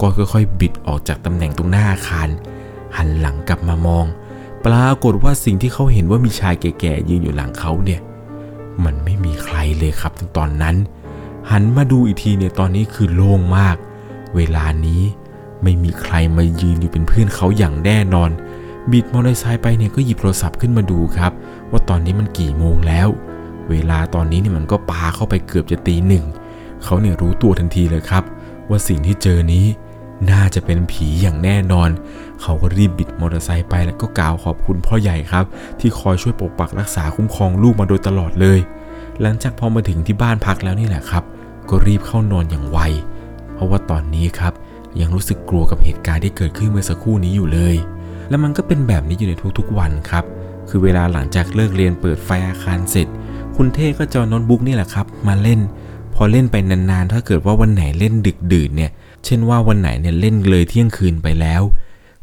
[0.00, 2.28] ก็ค่อยๆบิดออกจากตำแหน่งตรงหน้าอาคาร
[2.96, 4.04] หันหลังกลับมามอง
[4.64, 8.00] ปรากฏว่าสิ่งที่เขาเห็นว่ามีชายแก่ๆยืนอยู่หลังเขาเนี่ย
[8.84, 10.76] มันไม่มีใครเลยครับตอนนั้น
[11.50, 13.76] หันมาดูอีกทีเนี่ยตอนนี้คือโล่งมาก
[14.36, 15.02] เวลานี้
[15.62, 18.30] ไม่มีใครมายืนอยู่เป็นเพื่อนเขาอย่างแน่นอน
[18.92, 21.32] บิดมอเตอร์ไซค์ไปเนี่ยก็หยิบโทรศัพท์ขึ้นมาดูครับ
[21.70, 23.08] ว่าตอนนี้มันกี่โมงแล้ว
[23.70, 26.24] เวลาตอนนี้เนี่ยมันก็ปาเข้าไปเกือบจะตีหนึ่ง
[26.84, 28.24] เขาเนี่ยรู้ตัวทันทีเลยครับ
[28.68, 29.66] ว่าสิ่งที่เจอนี้
[30.30, 31.90] น่าจะเป็นผีอย่างแน่นอน
[32.42, 35.44] เขาก็รีบบิดมอเตอร์ไซค์ไปแล้วก็กล่าวขอบคุณพ่อใหญ่ครับ
[35.80, 38.58] ที่คอยช่วยปกปักรักษาคุ้มครองลูกมาโดยตลอดเลย
[39.20, 41.24] หลังจากพอมาถึงที่บ้านพักแล้วนี่แหละครับ
[41.68, 42.78] ก็รีบเข้านอนอย่างไว
[43.54, 44.52] เพราะว่าตอนนี้ครับ
[45.00, 47.76] ยังรู้สึกกลัวกับเหตุการณ์ที่เกิดขึ้นเมื่อสักครู่นี้อยู่เลย
[48.28, 50.24] และมันก็เป็นแบบนี้อยู่ในทุกๆวันครับ
[50.68, 53.06] คือเวลาหลังจากเลิกเรียนเปิดไฟอาคารเสร็จ
[53.56, 55.60] คุณเท่ก็จะเอโน้ตบุ๊กนี่แหละครับ มาเล่น
[56.14, 58.90] พอเล่นไปนานๆ ถ้าเกิดว่าวันไหนเล่นดึกดื่นเนี่ย
[59.24, 61.62] เช่นว่าวันไหนเนี่ยเล่นเลยเที่ยงคืนไปแล้ว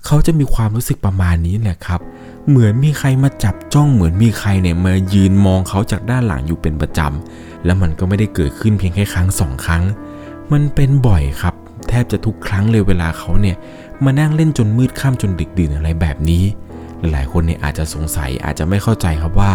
[0.06, 2.00] เขาจะมีความรู้สึกประมาณนี้แหละครับ
[2.48, 9.84] เหมือนมีใครมาจับจ้องเหมือนมีใครเนี่ยมายืนมองเขาจากด้านหลังอยู่เป็นประจำ แล้วมันก็ไม่ได้เกิดขึ้นเพียงแค่ครั้งสองครั้ง
[10.52, 11.54] มันเป็นบ่อยครับ
[11.90, 13.58] แทบจะทุกครั้งเลยเวลาเขาเนี่ย
[14.06, 16.44] มานั่งเล่นจนมืดค่ำจนดึกดื่นอะไรแบบนี้
[17.12, 19.52] หลายคนเนี่ยอาจจะสงสัยอาจจะไม่เข้าใจครับว่า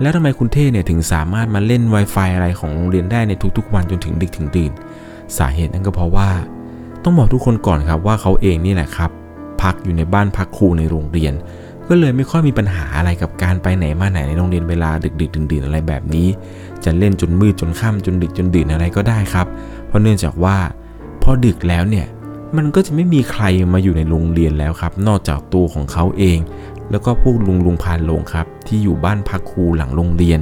[0.00, 4.72] แล้วทำไมคุณเท่เนี่ยถึงสามารถมาเล่น Wi-Fi อะไรของโรงเรียนได้ในทุกๆ วันจนถึงดึกถึงดื่น
[5.38, 6.30] สาเหตุนั่นก็เพราะว่า
[7.04, 9.10] ต้องบอกทุกคนก่อนครับว่าเขาเองนี่แหละครับ
[9.62, 11.34] พักอยู่ในบ้านพักครูในโรงเรียน
[11.88, 16.28] ก็เลยไม่ค่อยมีปัญหาอะไรกับการไปไหนมาไหนในโรงเรียนเวลาดึกดึกดื่นดื่นอะไรแบบนี้
[16.84, 19.46] จะเล่นจนมืดจนค่ำจนดึกจนดื่นอะไรก็ได้ครับ
[19.86, 20.56] เพราะเนื่องจากว่า
[21.22, 22.06] พอดึกแล้วเนี่ย
[22.56, 26.38] มันก็จะไม่มีใครมาอยู่ในโรงเรียนแล้วครับ นอกจากตัวของเขาเอง
[26.90, 30.40] แล้วก็พวกลุงลุงพานลงครับ ที่อยู่บ้านพักครูหลังโรงเรียน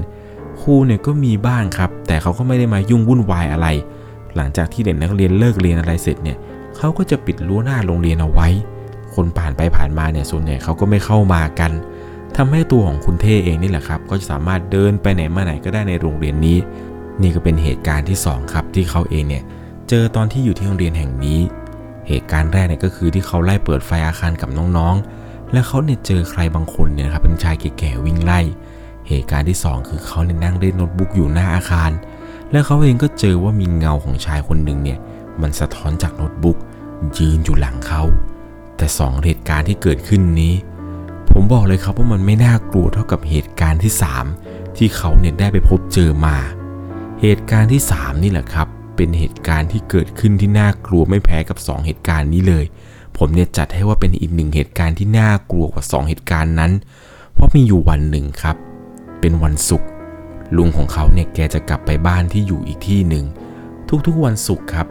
[0.61, 3.69] ครูเนี่ยก็มีบ้างครับ แต่เขาก็ไม่ได้มายุ่งวุ่นวายอะไร
[4.37, 6.37] หลังจากที่เด็กนักเรียนเลิกเรียนอะไรเสร็จเนี่ย
[6.77, 8.49] เขาก็จะปิดรั้วหน้าโรงเรียนเอาไว้
[9.15, 11.73] คนผ่านไปผ่านมาเนี่ยส่วนใหญ่เขาก็ไม่เข้ามากัน
[12.37, 16.59] ทำให้ตัวของคุณเท่เองนี่แหละครับ ก็จะสามารถเดินไปไหนมาไหนก็ได้ในโรงเรียนนี้
[17.23, 19.45] นี่ก็เป็นเหตุการณ์ที่สองครับ ที่เขาเองเนี่ย
[19.89, 21.41] เจอตอนที่อยู่ที่โรงเรียนแห่งนี้
[22.09, 28.41] เหตุการณ์แรกเนี่ยก็คือที่เขาไล่เปิดไฟอาคารกับน้องๆ และเขาเนี่ยเจอใครบางคนเนี่ยครับเป็นชายแก่ๆวิ่งไล่
[29.09, 31.91] เหตุการณ์ที่ 2 คือเขาเนี่ยนั่งเล่นโน้ตบุ๊กอยู่หน้าอาคาร
[32.51, 34.99] และเขาเองก็เจอว่ามีเงาของชายคนหนึ่งเนี่ย
[35.41, 36.57] มันสะท้อนจากโน้ตบุ๊ก
[37.19, 38.03] ยืนอยู่หลังเขา
[38.77, 40.55] แต่สองเหตุการณ์ที่เกิดขึ้นนี้
[41.41, 43.93] ผมบอกเลยครับว่ามันไม่น่ากลัวเท่ากับเหตุการณ์ที่
[44.35, 46.37] 3 ที่เขาเนี่ยได้ไปพบเจอมา
[47.23, 52.65] เหตุการณ์ที่ 3 นี่แหละครับ เป็นเหตุการณ์ที่เกิดขึ้นที่น่ากลัวไม่แพ้กับ 2 เหตุการณ์นี้เลย
[53.17, 56.73] ผมเนี่ยจัดให้ว่าเป็นอีกหนึ่งเหตุการณ์ที่น่ากลัวกว่า 2 เหตุการณ์นั้น
[57.35, 58.57] เพราะมีอยู่วันหนึ่งครับ
[59.21, 59.89] เป็นวันศุกร์
[60.57, 63.25] ลุงของเขาเนี่ยแกจะกลับไปบ้านที่อยู่อีกที่หนึ่ง
[64.07, 64.87] ทุกๆวันศุกร์ครับ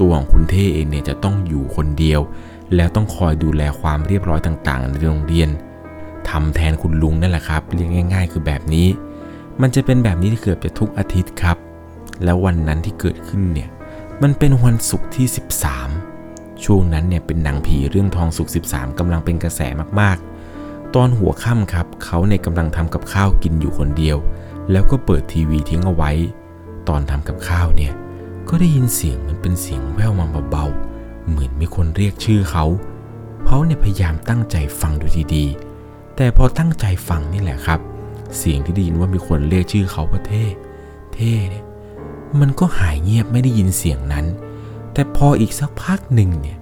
[0.00, 2.20] ตัวของคุณเท่เองเนี่ยจะต้องอยู่คนเดียว
[2.74, 5.50] แล้วต้องคอยดูแลความเรียบร้อยต่างๆ ในโรงเรียน
[6.28, 8.88] ทำแทนคุณลุงนั่นแหละครับเรียกง่าย ๆ คือแบบนี้
[9.60, 11.56] มันจะเป็นแบบนี้เกิดจะทุกอาทิตย์ครับ
[12.24, 13.68] แล้ววันนั้นที่เกิดขึ้นเนี่ย
[14.22, 15.26] มันเป็นวันศุกร์ที่
[15.96, 19.60] 13 ช่วงนั้นเนี่ยเป็นหนังผีเรื่องทองสุก13กำลังเป็นกระแส
[20.00, 24.16] มากๆ ตอนหัวค่ำครับ เขาเนี่ยกำลังทำกับข้าวกินอยู่คนเดียว
[24.70, 26.12] แล้วก็เปิดทีวีทิ้งเอาไว้
[26.88, 27.92] ตอนทำกับข้าวเนี่ย
[28.48, 32.64] ก็ได้ยินเสียงมันเป็นเสียงแว่วมาเบาๆเหมือนมีคนเรียกชื่อเขา
[33.46, 35.69] เขาเนี่ยพยายามตั้งใจฟังดูดีๆ
[36.22, 37.80] แต่พอตั้งใจฟังนี่แหละครับ
[38.38, 40.44] เสียงที่ได้ยินว่ามีคนเรียกชื่อเขาว่าเท่
[41.14, 41.64] เท่เนี่ย
[42.40, 44.26] มันก็หายเงียบไม่ได้ยินเสียงนั้น
[44.92, 46.58] แต่พออีกสักพักหนึ่งเนี่ย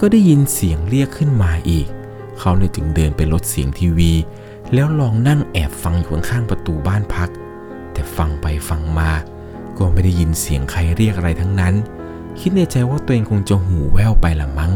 [0.00, 1.86] ก็ได้ยินเสียงเรียกขึ้นมาอีก
[2.38, 4.12] เขาเนี่ยจึงเดินไปลดเสียงทีวี
[4.74, 7.30] แล้วลองนั่งแอบฟังอยู่ข้างประตูบ้านพัก
[7.92, 9.10] แต่ฟังไปฟังมา
[9.78, 11.74] ก็ไม่ได้ยินเสียงใครเรียกอะไรทั้งนั้น
[12.40, 14.72] คิดในใจว่าตัวเองคงจะหูแว่วไปละมั้ง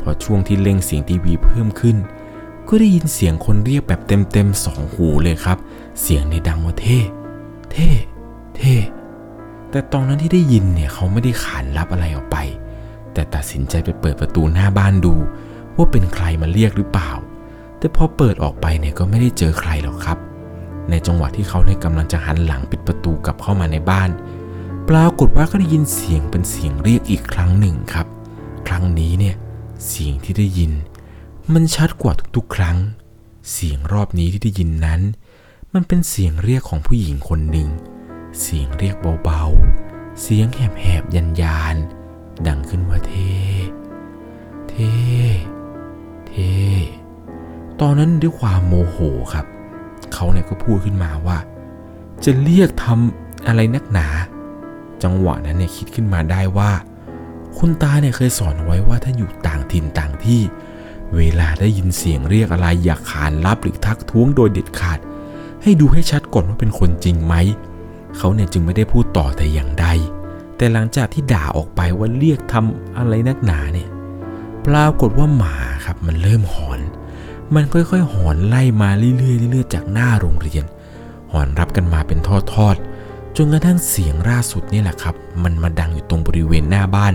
[0.00, 1.98] พอช่วงที่เล่งเสียงทีวีเพิ่มขึ้น
[2.74, 5.58] ก็ได้ยินเสียงคนเรียกแบบเต็มๆสองหูเลยครับ
[6.02, 6.98] เสียงในดังว่าเท่
[7.72, 7.88] เท่
[8.56, 8.74] เท่
[9.70, 12.36] แต่ตอนนั้นที่ได้ยินเนี่ยเขาไม่ได้ขานรับอะไรออกไป
[13.12, 15.14] แต่ตัดสินใจไปเปิดประตูหน้าบ้านดู
[15.76, 17.10] ว่าเป็นใครมาเรียกหรือเปล่า
[17.78, 20.18] แต่พอเปิดออกไปเนี่ยก็ไม่ได้เจอใครหรอกครับ
[20.90, 24.10] ในจังหวะที่เขาในกำลังจะหันหลังปิดประตูกลับเข้ามาในบ้าน
[24.88, 28.06] ปรากฏว่าก็ได้ยินเสียงเป็นเสียงเรียกอีกครั้งหนึ่งครับ
[28.68, 29.34] ครั้งนี้เนี่ย
[29.88, 30.72] เสียงที่ได้ยิน
[31.54, 32.78] มันชัดกว่าทุกๆ ครั้ง
[33.52, 35.00] เสียงรอบนี้ที่ได้ยินนั้น
[35.74, 37.68] มันเป็นเสียงเรียกของผู้หญิงคนหนึ่ง
[38.40, 41.76] เสียงเรียกเบาๆ เสียงแหบๆ ยันยาน
[42.46, 43.12] ดังขึ้นว่าเท
[44.68, 44.74] เท
[46.26, 46.32] เท
[47.80, 48.96] ตอนนั้นด้วยความโมโห
[49.32, 49.46] ครับ
[50.12, 51.38] เขาเนี่ยก็พูดขึ้นมาว่า
[52.24, 54.08] จะเรียกทำอะไรนักหนา
[55.02, 56.70] จังหวะนั้นเนี่ยคิดขึ้นมาได้ว่า
[57.58, 60.40] คุณตาเนี่ยเคยสอนไว้ว่าถ้าอยู่ต่างถิ่นต่างที่
[61.16, 64.98] เวลาได้ยินเสียงเรียกอะไรอย่าขานรับหรือทักท้วงโดยเด็ดขาด
[65.62, 67.34] ให้ดูให้ชัดก่อนว่าเป็นคนจริงไหม
[68.16, 69.86] เขาเนี่ยจึงไม่ได้พูดต่อแต่อย่างใด
[70.56, 73.88] แต่หลังจากที่ด่าออกไปว่าเรียกทำอะไรนักหนาเนี่ย
[74.66, 76.80] ปรากฏว่าหมาครับมันเริ่มหอน
[77.54, 80.64] มันค่อยๆ หอนไล่มาเรื่อยๆเรื่อยๆจากหน้าโรงเรียน
[81.32, 82.18] หอนรับกันมาเป็น
[82.54, 87.14] ทอดๆ จนกระทั่งเสียงล่าสุดนี่แหละครับ มันมาดังอยู่ตรงบริเวณหน้าบ้าน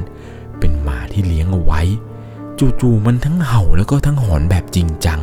[0.60, 1.81] เป็นหมาที่เลี้ยงเอาไว้
[2.60, 5.20] จู่ๆมันทั้งเห่าแล้วก็ทั้งหอนแบบจริงจัง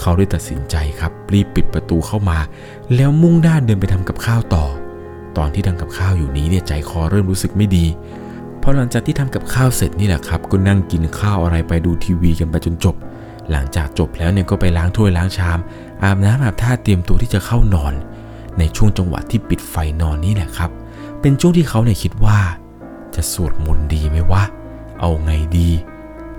[0.00, 2.38] เขาได้ตัดสินใจครับรีบปิดประตูเข้ามา
[2.94, 4.64] แล้วมุ่งหน้าเดินไปทำกับข้าวต่อ
[5.36, 7.86] ตอนที่ทำกับข้าวอยู่นี้เนี่ยใจคอเริ่มรู้สึกไม่ดี
[8.62, 12.96] พอหลังจากที่ทำกับข้าวเสร็จนี่แหละครับ ก็นั่งกินข้าวอะไรไปดูทีวีกันไปจนจบ
[13.50, 15.58] หลังจากจบแล้วเนี่ยก็ไปล้างถ้วยล้างชาม
[16.02, 17.94] อาบน้ำอาบท่าเตรียมตัวที่จะเข้านอน
[18.58, 20.70] ในช่วงจังหวะที่ปิดไฟนอนนี่แหละครับ
[21.20, 22.38] เป็นช่วงที่เขาเนี่ยคิดว่า
[23.14, 24.42] จะสวดมนต์ดีไหมวะ
[25.00, 25.70] เอาไงดี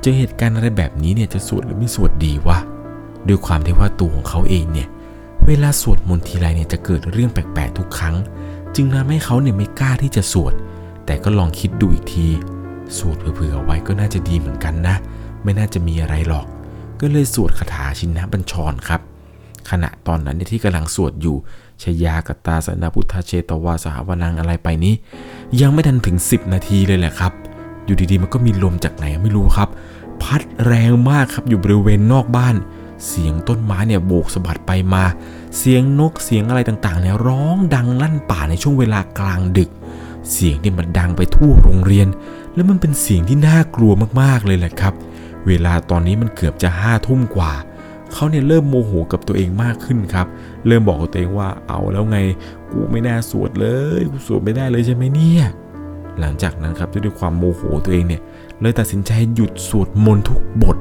[0.01, 2.57] เจอเหตุการณ์อะไรแบบนี้เนี่ยจะสวดหรือไม่สวดดีวะ
[3.27, 4.87] ด้วยความที่ว่าตัวของเขาเองเนี่ย
[5.47, 8.15] เวลาสวดมนต์ทีไรเนี่ยจะเกิดเรื่องแปลกๆทุกครั้ง
[8.75, 10.53] จึงทำให้เขาเนี่ยไม่กล้าที่จะสวด
[11.05, 12.27] แต่ก็ลองคิดดูอีกที
[12.97, 14.95] สวดเผื่อๆไว้ก็น่าจะดีเหมือนกันนะ
[15.43, 16.45] ไม่น่าจะมีอะไรหรอก
[17.01, 19.01] ก็เลยสวดคาถาชินนะบัญชรครับ
[19.69, 21.37] ขณะตอนนั้นที่กำลังสวดอยู่
[21.83, 24.93] ชยากตาสนาพุทธเชตวาสหวนังอะไรไปนี้
[25.61, 27.33] ยังไม่ทันถึง 10 นาทีเลยแหละครับ
[27.89, 29.69] อยู่ดีๆมันก็มีลมจากไหนไม่รู้ครับ
[30.21, 32.55] พัดแรงมากครับอยู่บริเวณนอกบ้าน
[33.07, 35.03] เสียงต้นไม้เนี่ยโบกสะบัดไปมา
[35.57, 39.69] เสียงนกเสียงอะไรต่างๆเนี่ยร้องดังลั่นป่าในช่วงเวลากลางดึก
[40.31, 42.07] เสียงที่มันดังไปทั่วโรงเรียน
[42.53, 44.93] แล้วมันเป็นเสียงที่น่ากลัวมากๆเลยแหละครับ
[45.47, 47.53] เวลาตอนนี้มันเกือบจะห้าทุ่มกว่า
[48.13, 50.27] เขาเนี่ยเริ่มโมโหกับตัวเองมากขึ้นครับ
[50.67, 52.17] เริ่มบอกกับตัวเองว่าเอาแล้วไง
[52.71, 53.67] กูไม่น่าสวดเล
[53.99, 55.45] ย กูสวดไม่ได้เลยใช่ไหมเนี่ย
[56.19, 58.21] หลังจากนั้นครับด้วยความโมโหตัวเองเนี่ย
[58.61, 60.77] เลยตัดสินใจหยุดสวดมนต์ทุกบท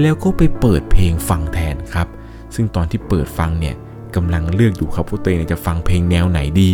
[0.00, 2.08] แล้วก็ไปเปิดเพลงฟังแทนครับ
[2.54, 3.74] ซึ่งตอนที่เปิดฟังเนี่ย
[4.16, 6.70] กำลังเลือกอยู่ครับว่าตัวเองจะฟังเพลงแนวไหนดี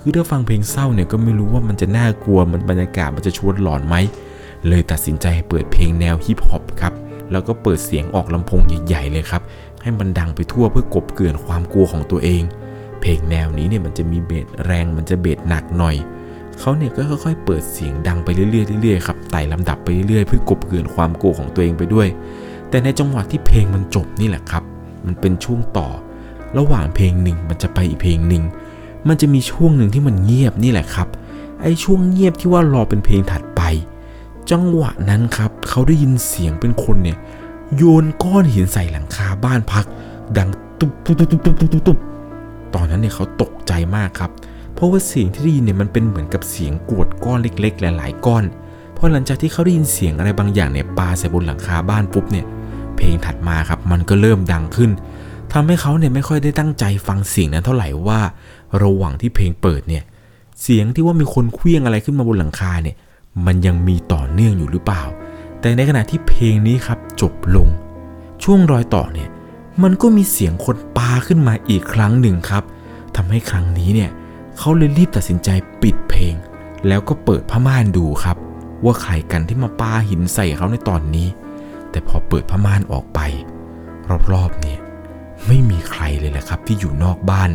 [0.00, 3.94] คือถ้าฟังเพลงเศร้าเนี่ยก็ไม่รู้ว่ามันจะน่ากลัวมันบรรยากาศมันจะชวนหลอนไหม
[4.68, 6.92] เลยตัดสินใจเปิดเพลงแนวฮิปฮอปครับ
[7.32, 9.42] แล้วก็เปิดเสียงออกลำโพงใหญ่ๆเลยครับ
[9.82, 12.42] ให้มันดังไปทั่วเพื่อกบเกลื่อนความกลัวของตัวเอง
[13.00, 15.96] เพลงแนวนี้เนี่ยมันจะมีเบสแรงมันจะเบสหนักหน่อย
[16.60, 22.08] เขาเนี่ยก็ค่อยๆ เปิดเสียงดังไปเรื่อยๆเรื่อยๆครับไต่ลำดับไปเรื่อยๆเพื่อกบเกลื่อนความกลัวของตัวเองไปด้วย
[22.70, 24.62] แต่ในจังหวะที่เพลงมันจบนี่แหละครับ
[25.06, 25.88] มันเป็นช่วงต่อ
[26.58, 28.42] ระหว่างเพลงหนึ่งมันจะไปอีกเพลงหนึ่ง
[29.08, 31.08] มันจะมีช่วงหนึ่งที่มันเงียบนี่แหละครับ
[31.62, 33.62] ไอ้ช่วงเงียบที่ว่ารอเป็นเพลงถัดไป
[34.50, 37.18] จังหวะนั้นครับ เขาได้ยินเสียงเป็นคนเนี่ย
[37.76, 39.86] โยนก้อนหินใส่หลังคาบ้านพัก
[40.36, 40.48] ดัง
[40.80, 41.98] ตุ๊บตุ๊บตุ๊บตุ๊บตุ๊บตุ๊บ
[42.74, 44.30] ตอนนั้นเนี่ยเขาตกใจมากครับ
[44.76, 48.44] เพราะว่าเสียงที่ได้ยินเนี่ยมันเป็นเหมือนกับเสียงกรวดก้อนเล็ก ๆ หลาย ๆ ก้อน
[48.96, 52.46] พอหลังจากที่เขาได้ยินเสียงอะไรบางอย่างเนี่ยปาใส่บนหลังคาบ้านปุ๊บเนี่ย
[52.96, 54.90] เพลงถัดมาครับมันก็เริ่มดังขึ้น
[55.52, 58.20] ทำให้เขาเนี่ยไม่ค่อยได้ตั้งใจฟังเสียงนั้นเท่าไหร่ว่า
[58.82, 60.04] ระหว่างที่เพลงเปิดเนี่ย
[60.62, 62.96] เสียงที่ว่ามีคนเคลี้ยงอะไรขึ้นมาบนหลังคาเนี่ย
[63.46, 65.02] มันยังมีต่อเนื่องอยู่หรือเปล่า
[65.60, 67.68] แต่ในขณะที่เพลงนี้ครับจบลง
[68.42, 69.28] ช่วงรอยต่อเนี่ย
[69.82, 72.64] มันก็มีเสียงคนปาขึ้นมาอีกครั้งหนึ่งครับ
[73.16, 75.48] ทำให้ครั้งนี้เนี่ยเเขาเลยรีบตัดสินใจ
[75.82, 76.34] ปิดเพลง
[76.88, 78.36] แล้วก็เปิดผ้าม่านดูครับ
[78.84, 81.28] ว่าใครกันที่มาปาหินใส่เขาในตอนนี้
[81.90, 83.20] แต่พอเปิดผ้าม่านออกไป
[84.32, 84.78] รอบๆเนี่ย
[85.46, 87.50] ไม่มีใครเลยแหละครับที่อยู่นอกบ้าน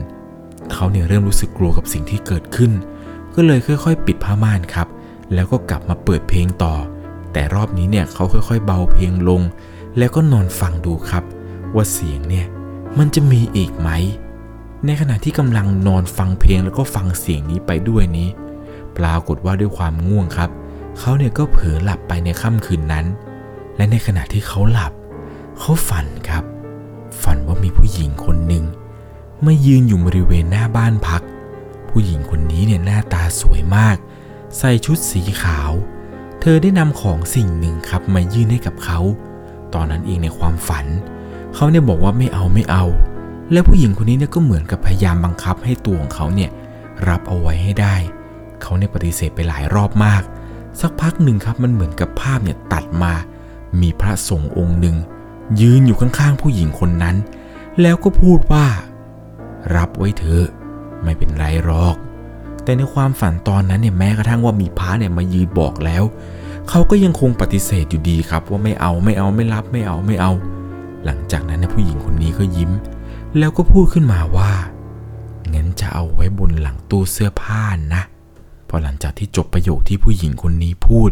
[0.73, 2.71] เขาเนี่ยเริ่มรู้สึกกลัวกับสิ่งที่เกิดขึ้น
[3.35, 4.87] ก็เลยค่อย ๆ ปิดผ้าม่านครับ
[5.33, 6.75] แล้วก็กลับมาเปิดเพลงต่อ
[7.33, 9.41] แต่รอบนี้เนี่ยเขาค่อย ๆ เบาเพลงลง
[9.97, 11.23] แล้วก็นอนฟังดูครับ
[11.75, 12.47] ว่าเสียงเนี่ย
[12.97, 13.89] มันจะมีอีกไหม
[14.85, 18.29] ในขณะที่กำลังนอนฟังเพลงแล้วก็ฟังเสียงนี้ไปด้วยนี้
[18.97, 20.49] ปรากฏว่าด้วยความง่วงครับ
[20.99, 23.05] เขาเนี่ยก็เผลอหลับไปในค่ำคืนนั้น
[23.75, 24.93] และในขณะที่เขาหลับ
[25.59, 26.43] เขาฝันครับ
[27.23, 28.63] ฝันว่ามีผู้หญิงคนหนึ่ง
[29.45, 31.21] มายืนอยู่บริเวณหน้าบ้านพัก
[31.89, 33.97] ผู้หญิงคนนี้เนี่ยหน้าตาสวยมาก
[34.57, 35.71] ใส่ชุดสีขาว
[36.41, 38.99] เธอได้นำของสิ่งหนึ่งครับมายื่นให้กับเขา
[39.73, 40.85] ตอนนั้นเองในความฝัน
[41.55, 42.85] เขาเนี่ยบอกว่าไม่เอาไม่เอา
[43.51, 46.49] แล้วผู้หญิงคนนี้เนี่ยก็เหมือนกับพยายามบังคับให้ตัวของเขาเนี่ย
[47.07, 47.95] รับเอาไว้ให้ได้
[48.61, 50.23] เขาเนี่ยปฏิเสธไปหลายรอบมาก
[50.81, 53.13] สักพักหนึ่งครับมันเหมือนกับภาพเนี่ยตัดมา
[53.81, 54.95] มีพระสงฆ์องค์หนึ่ง
[55.61, 57.15] ยืนอยู่ข้างๆผู้หญิงคนนั้น
[57.81, 58.65] แล้วก็พูดว่า
[59.75, 60.45] รับไว้เถอะ
[61.03, 61.95] ไม่เป็นไรหรอก
[62.63, 66.03] แต่ในความฝันตอนนั้นเนี่ยแม้กระทั่งว่ามีพระเนี่ยมายืนบอกแล้ว
[66.69, 70.31] เขาก็ยังคงปฏิเสธอยู่ดีครับว่าไม่เอาไม่เอาไม่รับไม่เอาไม่เอา
[71.05, 72.71] หลังจากนั้นนะผู้หญิงคนนี้ก็ยิ้ม
[73.37, 74.51] แล้วก็พูดขึ้นมาว่า
[75.53, 77.63] งั้นจะเอาไว้บนหลังตู้เสื้อผ้า
[77.93, 78.01] นะ
[78.69, 81.11] พอหลังจากที่จบประโยคที่ผู้หญิงคนนี้พูด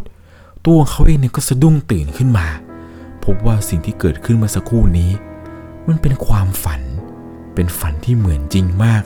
[0.65, 2.47] ตัวเขาเองเนี่ยก็สะดุ้งตื่นขึ้นมา
[3.23, 5.11] พบว่าสิ่งที่เกิดขึ้นเมื่อสักครู่นี้
[5.87, 6.81] มันเป็นความฝัน
[7.53, 9.03] เป็นฝันที่เหมือนจริงมาก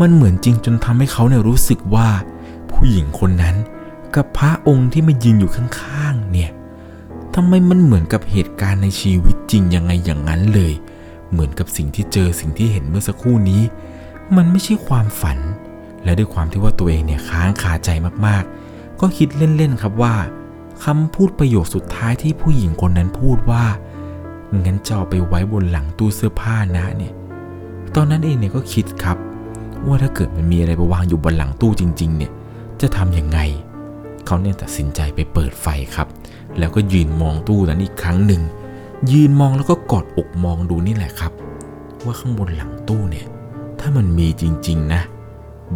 [0.00, 2.08] มันเหมือนจริงจนทำให้เขาเนี่ยรู้สึกว่า
[2.70, 3.56] ผู้หญิงคนนั้น
[4.14, 6.50] กับพระองค์ที่มายืนอยู่ข้างๆเนี่ย
[7.34, 10.72] ทำไมมันเหมือนกับเหตุการณ์ในชีวิตจริงยังไงอย่างนั้นเลย
[11.32, 13.62] เหมือนกับสิ่งที่เจอสิ่งที่เห็นเมื่อสักครู่นี้
[14.36, 15.38] มันไม่ใช่ความฝัน
[16.04, 17.90] และด้วยความที่ว่าตัวเองเนี่ยค้างคาใจ
[18.26, 20.14] มากๆ ก็คิดเล่นๆครับว่า
[20.84, 23.64] คำพูดประโยคสุดท้ายที่ผู้หญิงคนนั้นพูดว่า
[24.64, 27.12] งั้นจะเอาไปไว้บนหลังตู้เสื้อผ้านะเนี่ย
[27.94, 29.16] ตอนนั้นเองเนี่ยก็คิดครับ
[29.86, 32.32] ว่าถ้าเกิดมันมีอะไรไปวางอยู่บนหลังตู้จริง ๆ เนี่ย
[32.80, 33.38] จะทำยังไง
[34.26, 36.08] เขาเนี่ยตัดสินใจไปเปิดไฟครับ
[36.58, 38.42] แล้วก็ยืนมองตู้นั้นอีกครั้งหนึ่ง
[39.10, 41.32] ยืนมองแล้วก็กอดอกมองดูนี่แหละครับ
[42.04, 43.26] ว่าข้างบนหลังตู้เนี่ย
[43.80, 45.02] ถ้ามันมีจริงๆนะ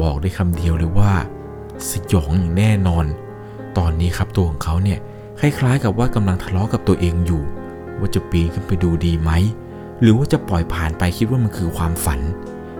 [0.00, 1.12] บอกได้คำเดียวเลยว่า
[1.88, 3.04] สยองอย่างแน่นอน
[3.78, 4.98] ตอนนี้ครับตัวของเขาเนี่ย
[5.40, 7.42] คล้ายๆกับว่ากำลังทะเลาะกับตัวเองอยู่
[7.98, 9.30] ว่าจะปีนขึ้นไปดูดีไหม
[10.00, 12.20] หรือว่าจะปล่อยผ่านไปคิดว่ามันคือความฝัน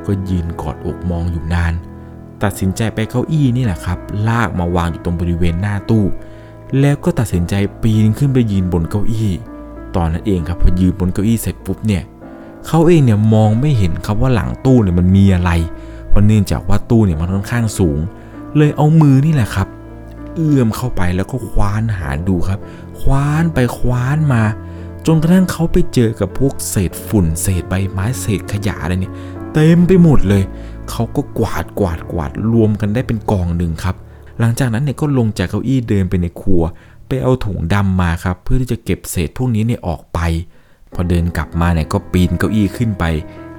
[0.07, 1.75] ก็ยืนกอดอกมองอยู่นาน
[2.43, 6.05] ตัดสินใจไปเก้าอี้นี่แหละครับ ลากมาวางอยู่ตรงบริเวณหน้าตู้
[6.81, 9.31] แล้วก็ตัดสินใจปีนขึ้นไปยืนบนเก้าอี้
[9.97, 12.03] ตอนนั้นเองครับพอยืนบนเก้าอี้เสร็จปุ๊บเนี่ย
[12.67, 15.51] เขาเองเนี่ยมองไม่เห็นครับว่าหลังตู้เนี่ยมันมีอะไร
[16.09, 17.99] เพราะเนื่องจากว่าตู้เนี่ยมันค่อนข้างสูง
[18.57, 19.69] เลยเอามือนี่แหละครับ
[20.35, 22.59] เอื้อมเข้าไปแล้วก็คว้านหาดูครับ
[23.01, 24.43] คว้านไปคว้านมา
[25.07, 29.15] จนกระทั่งเขาไปเจอกับพวกเศษฝุ่น เศษใบไม้เศษขยะอะไรเนี่ย
[29.53, 30.43] เต็มไปหมดเลย
[30.91, 33.97] เขาก็กวาดกวาดกวาดรวมกันได้เป็นกองหนึ่งครับ
[34.41, 36.63] หลังจากนั้นเนี่ยก็ลงจากเก้าอี้เดินไปในครัว
[37.09, 40.19] ไปเอาถุงดำมาครับ เพื่อที่จะเก็บเศษพวกนี้เนี่ยออกไป
[40.95, 43.05] พอเดินกลับมาเนี่ยก็ปีนเก้าอี้ขึ้นไป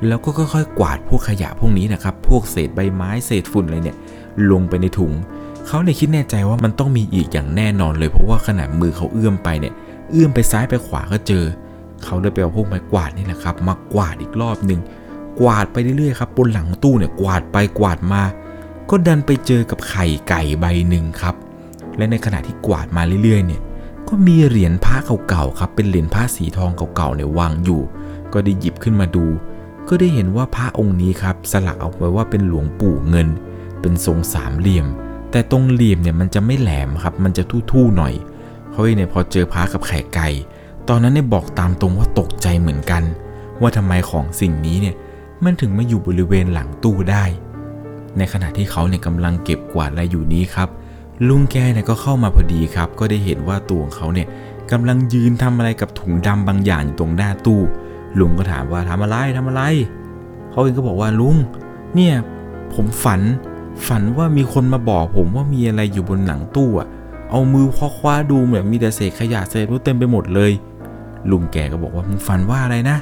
[0.08, 3.98] แล้วก็ค่อยๆ กวาดพวกขยะพวกนี้นะครับ พวกเศษใบไม้เศษฝุ่นอะไรเนี่ย
[4.52, 5.12] ลงไปในถุง
[5.68, 9.74] เขาเลยคิดแน่ใจว่ามันต้องมีอีกอย่างแน่นอนเลยเพราะว่าขนาดมือเขาเอื้อมไปเนี่ย
[10.12, 11.44] เอื้อมไปซ้ายไปขวาก็เจอ
[12.04, 14.80] เขาเลยไปเอาพวกไม้กวาดนี่แหละครับ มากวาดอีกรอบหนึ่ง
[15.40, 18.24] กวาดไปเรื่อยๆครับบนหลังตู้เนี่ยกวาดไปกวาดมา
[18.90, 21.36] ก็ดันไปเจอกับไข่ไก่ใบหนึ่งครับ
[21.98, 23.62] และในขณะที่กวาดมาเรื่อยๆเนี่ย
[24.08, 24.96] ก็มีเหรียญพระ
[25.28, 27.82] เก่าๆครับ เป็นเหรียญพระสีทองเก่าๆเนี่ยวางอยู่
[28.34, 29.26] ก็ได้หยิบขึ้นมาดู
[29.90, 33.28] ก็ได้เห็นว่าพระองค์นี้ครับสลักเอาไว้ว่าเป็นหลวงปู่เงิน
[33.82, 34.88] เป็นทรงสามเหลี่ยม
[35.32, 38.14] แต่ตรงเหลี่ยมเนี่ยมันจะไม่แหลมครับ มันจะทู่ๆหน่อย
[38.72, 40.28] เขาเองเนี่ยพอเจอพระกับไข่ไก่
[40.90, 43.04] ตอนนั้นเนี่ยบอกตามตรงว่าตกใจเหมือนกัน
[43.62, 44.96] ว่าทำไมของสิ่งนี้เนี่ย
[45.44, 47.24] มันถึงมาอยู่บริเวณหลังตู้ได้
[48.18, 50.70] ในขณะที่เขาเนี่ยกำลังเก็บกวาดอะไรอยู่นี้ครับ
[51.28, 54.28] ลุงแกเนี่ยก็เข้ามาพอดีครับ ก็ได้เห็นว่าตัวของเขาเนี่ย
[54.72, 57.62] กำลังยืนทำอะไรกับถุงดำบางอย่างอยู่ตรงหน้าตู้
[58.20, 59.64] ลุงก็ถามว่าทำอะไรทำอะไร
[60.52, 61.36] เขาเองก็บอกว่าลุง
[61.96, 62.14] เนี่ย
[62.74, 63.22] ผมฝัน
[63.88, 66.88] ฝันว่ามีคนมาบอกผมว่ามีอะไรอยู่บนหลังตู้อะ
[67.30, 70.52] เอามือคว้าดูเหมือนมีแต่เศษขยะเศษรู้เต็มไปหมดเลย
[71.32, 72.98] ลุงแกก็บอกว่ามึงฝันว่าอะไรนะ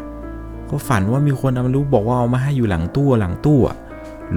[0.69, 3.75] ก็ฝันว่ามีคนเอามารู้บอกว่าเอามาให้อยู่หลังตู้หลังตู้อะ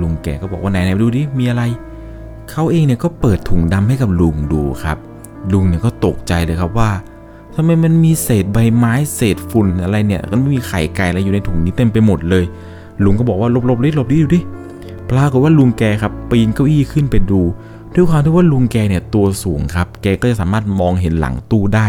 [0.00, 1.62] ลุงแกก็บอกว่าไหนไหนดูดิมีอะไร
[2.50, 4.98] เขาเองเนี่ยก็เปิดถุงดำให้กับลุงดูครับ
[5.52, 6.90] ลุงเนี่ยก็ตกใจเลยครับว่า
[7.54, 12.44] ทำไมมันมีเศษใบไม้เศษฝุ่นอะไรเนี่ยก็ไม่มีไข่ไก่อะไรอยู่ในถุงนี้เต็มไปหมดเลย
[13.04, 14.40] ลุงก็บอกว่าหลบหลบดิหลบดิดูดิ
[15.11, 17.40] ปรากฏว่าลุงแกครับปีนเก้าอี้ขึ้นไปดู
[17.94, 21.87] ด้วยความที่ว่าลุงแกเนี่ยตัวสูงครับ แกก็จะสามารถมองเห็นหลังตู้ได้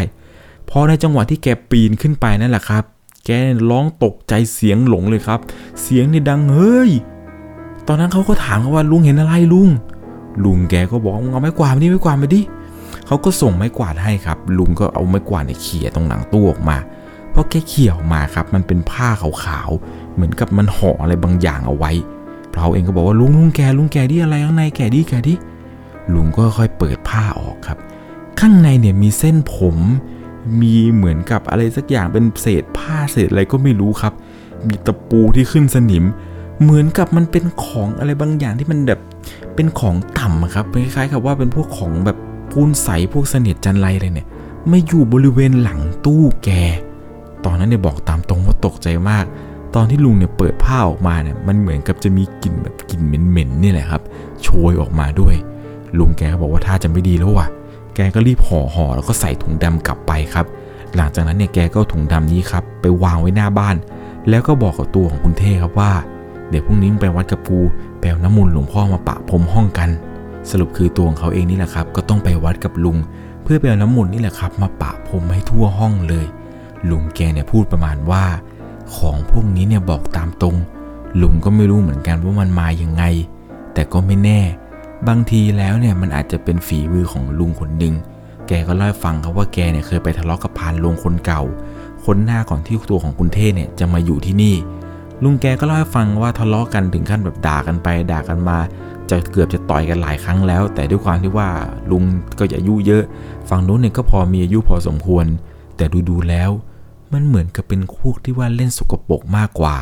[0.69, 2.83] พอในจังหวะที่แกปีนขึ้นไปนั่นแหละครับ
[3.25, 3.29] แก
[3.69, 5.39] ร้องตกใจเสียงหลงเลยครับ
[5.81, 6.91] เสียงนี่ดังเฮ้ย
[7.87, 9.69] ตอนนั้นเขาก็ถามเขาว่าลุงเห็นอะไรลุง
[10.45, 12.41] ลุงแกก็บอกเอาไม้กวาดมาดิไม้กวาดมาดิ
[13.07, 16.77] เขาก็ส่งไม้กวาดให้ครับ ลุงก็เอาไม้กวาดเนี่ยเขี่ยตรงหลังตู้ออกมา
[17.31, 21.91] เพราะแกเขี่ยออกมาครับ มันเป็นผ้าขาวๆเหมือนกับมันห่ออะไรบางอย่างเอาไว้
[22.55, 25.33] เราเองก็บอกว่าลุงลุงแกลุงแกดิอะไรข้างในแกดิแกดิ
[26.13, 27.77] ลุงก็ค่อยเปิดผ้าออกครับ
[28.39, 29.77] ข้างในเนี่ยมีเส้นผม
[30.61, 34.13] มีเหมือนกับอะไรสักอย่างเป็นเศษผ้าเศษอะไรก็ไม่รู้ครับ
[34.67, 36.05] มีตะปูที่ขึ้นสนิม
[36.61, 38.99] เหมือนกับมันเป็นของอะไรบางอย่างที่มันแบบ
[39.59, 42.17] เป็นของต่ำครับคล้ายๆกับว่าเป็นพวกของแบบ
[42.51, 44.27] ปูนใสพวกเสนียดจันไรอะไรเนี่ย
[44.69, 46.49] ไม่อยู่บริเวณหลังตู้แก
[47.45, 49.25] ตอนนั้นเนี่ยบอกตามตรงว่าตกใจมาก
[49.75, 54.01] ตอนที่ลุงเนี่ยเปิดผ้าออกมาเนี่ยมันเหมือนกับจะมีกลิ่นแบบกลิ่นเหม็นๆนี่แหละครับ
[54.43, 55.35] โชยออกมาด้วย
[55.97, 57.47] ลุงแกก็บอกว่าถ้าจะไม่ดีแล้วว่ะ
[57.95, 60.45] แกก็รีบห่อห่อแล้วก็ใส่ถุงดำกลับไปครับ
[60.95, 63.75] หลังจากนั้นเนี่ยแกก็ถุงดำนี้ครับไปวางไว้หน้าบ้าน
[64.29, 65.91] แล้วก็บอกกับตัวของคุณเท่ครับว่า
[66.49, 67.59] เดี๋ยวพรุ่งนี้มึงไปวัดกับกู
[67.99, 69.89] ไปเอาน้ำมนต์หลวงพ่อมาปะพรมห้องกัน
[70.49, 72.97] สรุปคือตัวของเขาเองนี่แหละครับ ก็ต้องไปวัดกับลุง
[73.43, 76.25] เพื่อไปเอาน้ำมนต์นี่แหละครับ มาปะพรมให้ทั่วห้องเลย
[76.89, 78.25] ลุงแกเนี่ยพูดประมาณว่า
[78.95, 80.55] ของพวกนี้เนี่ยบอกตามตรง
[81.21, 83.03] ลุงก็ไม่รู้เหมือนกันว่ามันมาอยังไง
[83.73, 84.41] แต่ก็ไม่แน่
[85.07, 87.93] บางทีแล้วเนี่ยมันอาจจะเป็นฝีมือของลุงคนหนึ่ง
[88.47, 91.41] แกก็เล่าให้ฟังครับว่าแกเนี่ยเคยไปทะเลาะกับพานลงคนเก่า
[92.05, 94.55] คนหน้าก่อนที่ตัวของคุณเท่เนี่ยจะมาอยู่ที่นี่
[95.23, 98.57] ลุงแกก็เล่าให้ฟังว่าทะเลาะกันถึงขั้นแบบด่ากันไปด่ากันมา
[99.09, 101.49] จะเกือบจะต่อยกันหลายครั้งแล้ว แต่ด้วยความที่ว่า
[101.91, 102.03] ลุง
[102.37, 103.03] ก็อายุเยอะ
[103.49, 105.25] ฝั่งนู้นเนี่ยก็พอมีอายุพอสมควร
[105.77, 106.51] แต่ดูดูๆแล้ว
[107.13, 109.75] มันเหมือนกับเป็นพวกที่ว่าเล่นสกปรกมากกว่า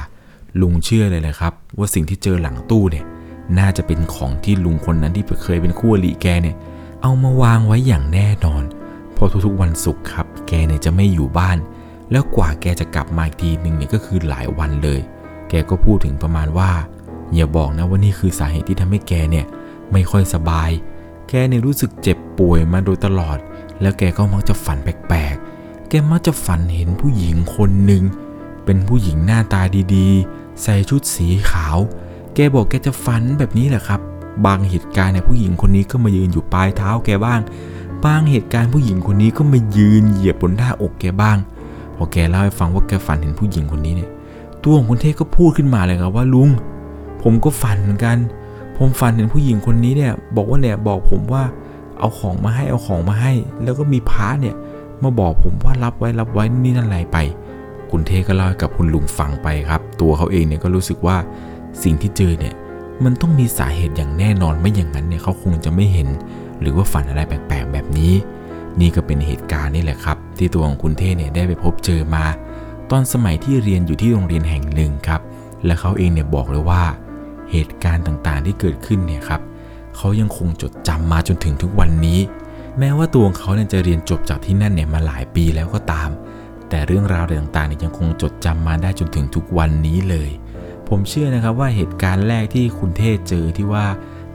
[0.62, 3.06] ลุงเชื่อเลยเลยครับ ว่าสิ่งที่เจอหลังตู้เนี่ย
[3.60, 6.56] น่าจะเป็นของที่ลุงคนนั้นที่เคยเป็นคู่อริแกเนี่ย
[7.02, 8.64] เอามาวางไว้อย่างแน่นอน
[9.14, 11.58] เพราะทุกๆวันศุกร์ครับ แกเนี่ยจะไม่อยู่บ้าน
[12.12, 15.02] แล้วกว่าแกจะกลับมาอีกทีหนึ่งเนี่ยก็คือหลายวันเลย
[15.50, 16.72] แกก็พูดถึงประมาณว่า
[17.34, 19.46] อย่าบอกนะว่านี่คือสาเหตุที่ทำให้แกเนี่ย
[19.92, 20.70] ไม่ค่อยสบาย
[21.30, 23.38] แกเนี่ยรู้สึกเจ็บป่วยมาโดยตลอด
[23.82, 28.04] แล้วแกก็มักจะฝันแปลกๆ แกมักจะฝันเห็นผู้หญิงคนหนึ่ง
[28.66, 29.62] เป็นผู้หญิงหน้าตา
[29.96, 31.78] ดีๆ ใส่ชุดสีขาว
[32.36, 34.02] แกบอกแกจะฝันแบบนี้แหละครับ
[34.46, 37.40] บางเหตุการณ์เนี่ยผู้หญิงคนนี้ก็มายืนอยู่ปลายเท้าแกบ้าง
[38.06, 41.38] บางเหตุการณ์ผู้หญิงคนนี้ก็มายืนเหยียบบนหน้าอกแกบ้าง
[41.96, 44.10] พอแกเล่าให้ฟังว่าแกฝันเห็นผู้หญิงคนนี้เนี่ย
[44.64, 46.50] ตัวของคุณเทพก็พูดขึ้นมาเลยครับว่าลุง
[47.24, 48.18] ผมก็ฝันเหมือนกัน
[48.78, 51.44] ผมฝันเห็นผู้หญิงคนนี้เนี่ย บอกว่าเนี่ยบอกผมว่า
[52.00, 54.56] เอาของมาให้เอาของมาให้ แล้วก็มีพระเนี่ย
[55.04, 57.18] มาบอกผมว่ารับไว้รับไว้นี่นั่นอะไรไป
[57.92, 61.18] คุณเทก็เล่ากับคุณลุงฟังไปครับ ตัวเขาเองเนี่ยก็รู้สึกว่า
[61.84, 62.54] สิ่งที่เจอเนี่ย
[63.04, 66.08] มันต้องมีสาเหตุอย่างแน่นอนไม่อย่างนั้นเนี่ยเขาคงจะไม่เห็น
[66.62, 68.14] หรือว่าฝันอะไรแปลกๆแบบนี้
[68.80, 72.24] นี่ก็เป็นเหตุการณ์นี่แหละครับ ที่ตัวของคุณเทเนี่ยได้ไปพบเจอมา
[72.92, 75.22] ตอนสมัยที่เรียนอยู่ที่โรงเรียนแห่งหนึ่งครับ
[75.66, 76.84] และเขาเองเนี่ยบอกเลยว่า
[77.52, 79.42] เหตุการณ์ต่างๆที่เกิดขึ้นเนี่ยครับ
[79.96, 82.20] เขายังคงจดจำมาจนถึงทุกวันนี้
[82.80, 86.10] แม้ว่าตัวของเขาเนี่ยจะเรียนจบจากที่นั่นเนี่ยมาหลายปีแล้วก็ตาม
[86.70, 90.30] แต่เรื่องราวต่างๆเนี่ยยังคงจดจำมาได้จนถึงทุกวันนี้เลย
[90.90, 93.86] ผมเชื่อนะครับว่าเหตุการณ์แรกที่คุณเทพเจอที่ว่า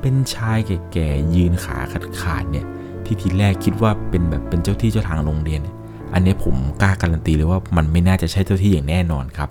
[0.00, 0.58] เป็นชาย
[0.92, 1.78] แก่ๆยืนขา
[2.22, 2.66] ขาดๆเนี่ย
[3.04, 5.76] ที่ทีแรกคิดว่าเป็นแบบเป็นเจ้าที่เจ้าทางโรงเรียนเนี่ย
[6.14, 9.50] อันนี้ผมกล้าการันตีเลยว่ามันไม่น่าจะใช่เจ้าที่อย่างแน่นอนครับ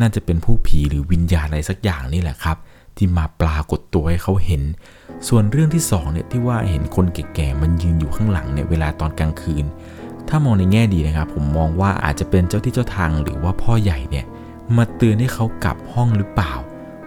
[0.00, 2.56] น่าจะเป็นผู้ผีหรือวิญญาณอะไรสักอย่างนี่แหละครับ
[2.96, 4.62] ที่มาปรากฏตัวให้เขาเห็น
[5.28, 9.64] ส่วนเรื่องที่สองเนี่ยที่ว่าเห็นคนแก่ๆมันยืนอยู่ข้างหลังเนี่ยเวลาตอนกลางคืน
[10.28, 14.26] ถ้ามองในแง่ดีนะครับ ผมมองว่าอาจจะเป็นเจ้าที่เจ้าทางหรือว่าพ่อใหญ่เนี่ย
[14.76, 16.52] มาเตือนให้เขากลับห้องหรือเปล่า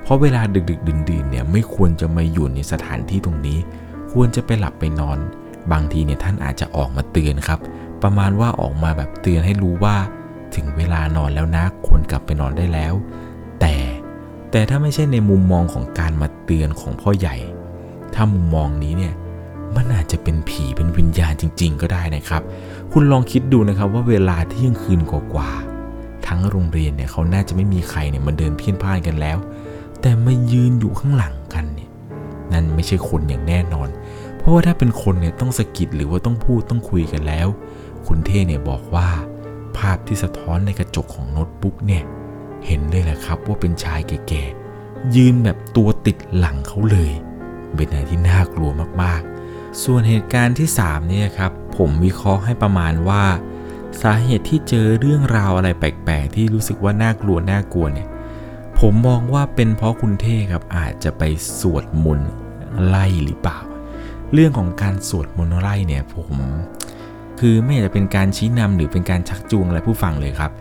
[0.03, 3.57] เพราะเวลาดึกๆดื่นๆเนี่ยไม่ควรจะมาอยู่ในสถานที่ตรงนี้
[4.11, 5.17] ควรจะไปหลับไปนอน
[5.71, 7.59] บางทีเนี่ยท่านอาจจะออกมาเตือนครับ
[8.03, 9.95] ประมาณว่าออกมาแบบเตือนให้รู้ว่า
[10.55, 12.93] ถึงเวลานอนแล้วนะควรกลับไปนอนได้แล้ว
[13.59, 13.75] แต่
[14.51, 17.35] แต่ถ้าไม่ใช่ในมุมมองของการมาเตือนของพ่อใหญ่
[18.13, 19.13] ถ้ามุมมองนี้เนี่ย
[19.75, 22.41] มันอาจจะเป็นผีเป็นวิญญาณจริง ๆ ก็ได้นะครับ
[22.91, 29.37] คุณลองคิดดูนะครับว่าเวลาเที่ยงคืนกว่าๆทั้งโรงเรียนเนี่ยเขาน่าจะไม่มีใครเนี่ยมาเดินเพี้ยนพ่านกันแล้ว
[30.01, 31.89] แต่มายืนอยู่ข้างหลังกันเนี่ย
[32.51, 33.89] นนั่นไม่ใช่คนอย่างแน่นอน
[34.37, 37.47] เพราะว่าถ้าเป็นคนเนี่ยต้องสะกิดหรือว่าต้องพูดต้องคุยกันแล้ว
[38.07, 39.09] คุณเท่เนี่ยบอกว่า
[39.77, 42.03] ภาพที่สะท้อนในกระจกของโน้ตบุ๊กเนี่ย
[42.65, 47.11] เห็นเลยแหละครับว่าเป็นชายแก่ๆยืนแบบตัวติดหลังเขาเลย
[47.75, 53.23] เป็นอะไรที่น่ากลัวมากๆ ส่วนเหตุการณ์ที่3เนี่ยครับผมวิเคราะห์ให้ประมาณว่า
[54.01, 58.07] สาเหตุที่เจอเรื่องราวอะไรแปลกๆ ที่รู้สึกว่าน่ากลัวน่ากลัวเนี่ย
[58.79, 61.23] ผมมองว่าเป็นเพราะคุณเท่ครับอาจจะไป
[61.59, 62.31] สวดมนต์
[62.85, 63.59] ไล่หรือเปล่า
[64.33, 66.33] เรื่องของการสวดมนต์ไล่เนี่ยผม
[67.39, 70.51] คือไม่อยากจะเป็นการชี้นำหรือเป็นการชักจูงอะไรผู้ฟังเลยครับ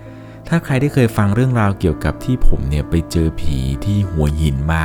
[0.48, 4.82] ถ้าใครได้เคยฟังเรื่องราวเกี่ยวกับที่ผมเนี่ยไปเจอผีที่หัวหินมา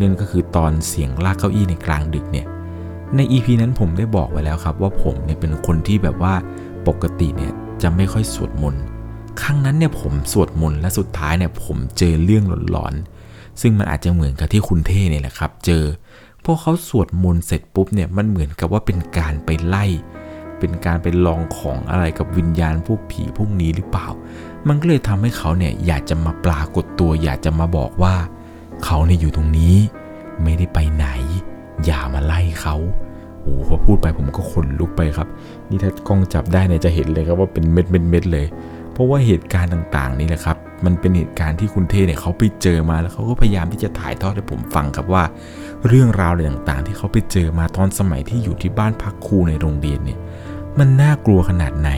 [0.00, 2.46] นั่นก็คือตอนเสียงลากเก้าอี้ในกลางดึกเนี่ย
[3.16, 6.34] ใน EP นั้นผมได้บอกไว้แล้วครับ ว่าผมเนี่ยเป็นคนที่แบบว่า
[6.88, 7.52] ปกติเนี่ย
[7.82, 8.82] จะไม่ค่อยสวดมนต์
[9.40, 15.84] ครั้งนั้นเนี่ยผมสวดมนต์และสุดท้ายเนี่ยผมเจอเรื่องหลอนๆ ซึ่งมันอาจจะเหมือนกับที่คุณเท่เนี่ยแหละครับ เจอ
[16.44, 19.84] พอเขาสวดมนต์เสร็จปุ๊บเนี่ยมันเหมือนกับว่าเป็นการไปไล่
[20.58, 24.08] เป็นการไปลองของอะไรกับวิญญาณพวกผีพวกนี้หรือเปล่า
[24.68, 28.14] มันก็เลยทำให้เขาเนี่ยอยากจะมาปรากฏตัว อยากจะมาบอกว่า
[28.84, 29.74] เขาเนี่ยอยู่ตรงนี้
[30.42, 31.06] ไม่ได้ไปไหน
[31.84, 32.76] อย่ามาไล่เขา
[33.42, 35.28] โอ้พอพูดไปผมก็ขนลุกไปครับ
[35.68, 38.46] นี่ถ้ากล้องจับได้เนี่ยจะเห็นเลยครับว่าเป็นเม็ดเม็ดเม็ดเลย
[38.92, 45.24] เพราะว่าเหตุการณ์ต่างๆ นี่แหละครับ มันเป็นเหตุการณ์ที่คุณเทเนี่ยเขาไปเจอมาแล้วเขาก็พยายามที่จะถ่ายทอดให้ผมฟังครับว่า
[45.88, 50.18] เรื่องราวอะไรต่างๆ ที่เขาไปเจอมาตอนสมัยที่อยู่ที่บ้านพักครูในโรงเรียนเนี่ย
[50.78, 51.90] มันน่ากลัวขนาดไหน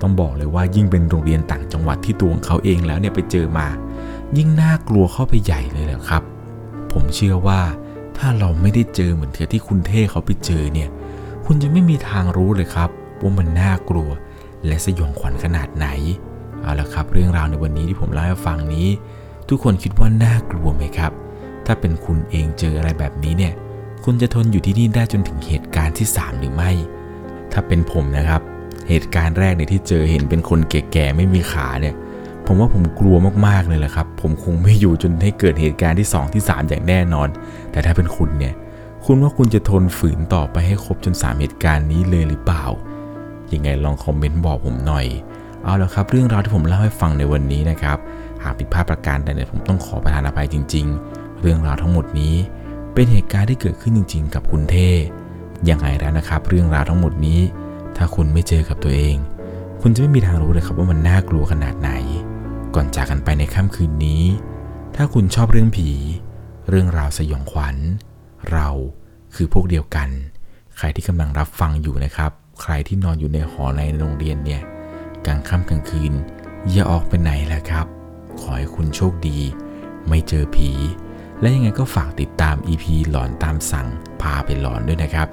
[0.00, 3.66] ต้องบอกเลยว่ายิ่งเป็นโรงเรียนต่างจังหวัดที่ตัวของเขาเองแล้วเนี่ยไปเจอมา
[4.36, 6.22] ยิ่งน่ากลัวเข้าไปใหญ่เลยแหละครับ
[6.92, 7.60] ผมเชื่อว่า
[8.18, 10.88] ถ้าเราไม่ได้เจอเหมือนเธอที่คุณเท่เขาไปเจอเนี่ย
[11.46, 12.90] คุณจะไม่มีทางรู้เลยครับ
[13.22, 14.08] ว่ามันน่ากลัว
[14.66, 15.86] และสยองขวัญขนาดไหน
[16.62, 18.88] เอาละครับ เรื่องราวในวันนี้ที่ผมเล่าให้ฟังนี้
[19.48, 21.12] ทุกคนคิดว่าน่ากลัวไหมครับ
[21.66, 23.54] ถ้าเป็นคุณเองเจออะไรแบบนี้เนี่ย
[24.04, 26.70] คุณจะทนอยู่ที่นี่ได้จนถึงเหตุการณ์ที่ 3 หรือไม่
[27.56, 28.40] ถ้าเป็นผมนะครับ
[28.88, 31.94] เหตุการณ์แรกเนี่ยที่เจอเห็นเป็นคนแก่ๆไม่มีขาเนี่ย
[32.46, 37.28] ผมว่าผมกลัวมากๆเลยแหละครับ ผมคงไม่อยู่จนให้เกิดเหตุการณ์ที่ 2 ที่ 3 อย่างแน่นอน
[37.72, 38.54] แต่ถ้าเป็นคุณเนี่ย
[39.04, 42.64] คุณว่าคุณจะทนฝืนต่อไปให้ครบจน 3 เหตุการณ์นี้เลยหรือเปล่า
[43.52, 45.06] ยังไงลองคอมเมนต์บอกผมหน่อย
[45.64, 47.98] เอาละครับ เรื่องราวที่ผมเล่าให้ฟังในวันนี้นะครับ
[48.42, 52.34] หากผิดพลาดประการใดเนี่ยผมต้องขอประทานอภัยจริง ๆ เรื่องราวทั้งหมดนี้
[52.92, 54.90] เป็นเหตุการณ์ที่เกิดขึ้นจริง ๆ กับคุณเท่
[55.70, 57.40] ยังไงแล้วนะครับ เรื่องราวทั้งหมดนี้
[57.96, 59.16] ถ้าคุณไม่เจอกับตัวเอง
[59.80, 61.90] คุณจะไม่มีทางรู้เลยครับว่ามันน่ากลัวขนาดไหน
[62.74, 64.22] ก่อนจากกันไปในค่ำคืนนี้
[64.96, 65.90] ถ้าคุณชอบเรื่องผี
[66.68, 67.76] เรื่องราวสยองขวัญ
[68.52, 68.68] เรา
[69.34, 70.08] คือพวกเดียวกัน
[70.76, 72.30] ใครที่กำลังรับฟังอยู่นะครับ
[72.62, 74.62] ใครที่นอนอยู่ในหอในโรงเรียนเนี่ย
[75.26, 76.12] กลางค่ำกลางคืน
[76.70, 77.86] อย่าออกไปไหนแหละครับ
[78.40, 79.38] ขอให้คุณโชคดี
[80.08, 80.70] ไม่เจอผี
[81.40, 83.88] และยังไงก็ฝากติดตาม EP หลอนตามสั่ง
[84.22, 85.28] พาไปหลอนด้วยนะครับ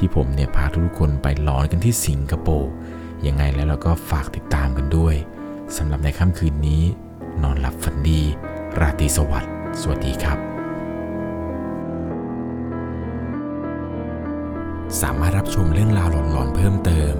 [0.00, 2.70] ที่ผมเนี่ยพาทุกคนไปหลอนกันที่สิงคโปร์
[3.26, 5.14] ยังไงแล้วเราก็ฝากติดตามกันด้วย
[5.76, 6.82] สำหรับในค่ำคืนนี้
[7.42, 8.20] นอนหลับฝันดี
[8.78, 10.38] ราตรีสวัสดิ์สวัสดีครับ
[15.02, 17.14] สามารถรับชมเรื่องราวหลอนๆเพิ่มเติม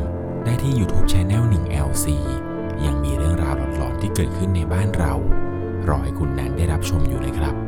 [0.45, 2.07] ได้ที่ YouTube Channel 1 LC
[2.85, 5.13] ยังมีเรื่องราวหลอนๆที่เกิดขึ้นในบ้านเรา
[5.89, 7.68] รอให้คุณนั้นได้รับชมอยู่นะครับ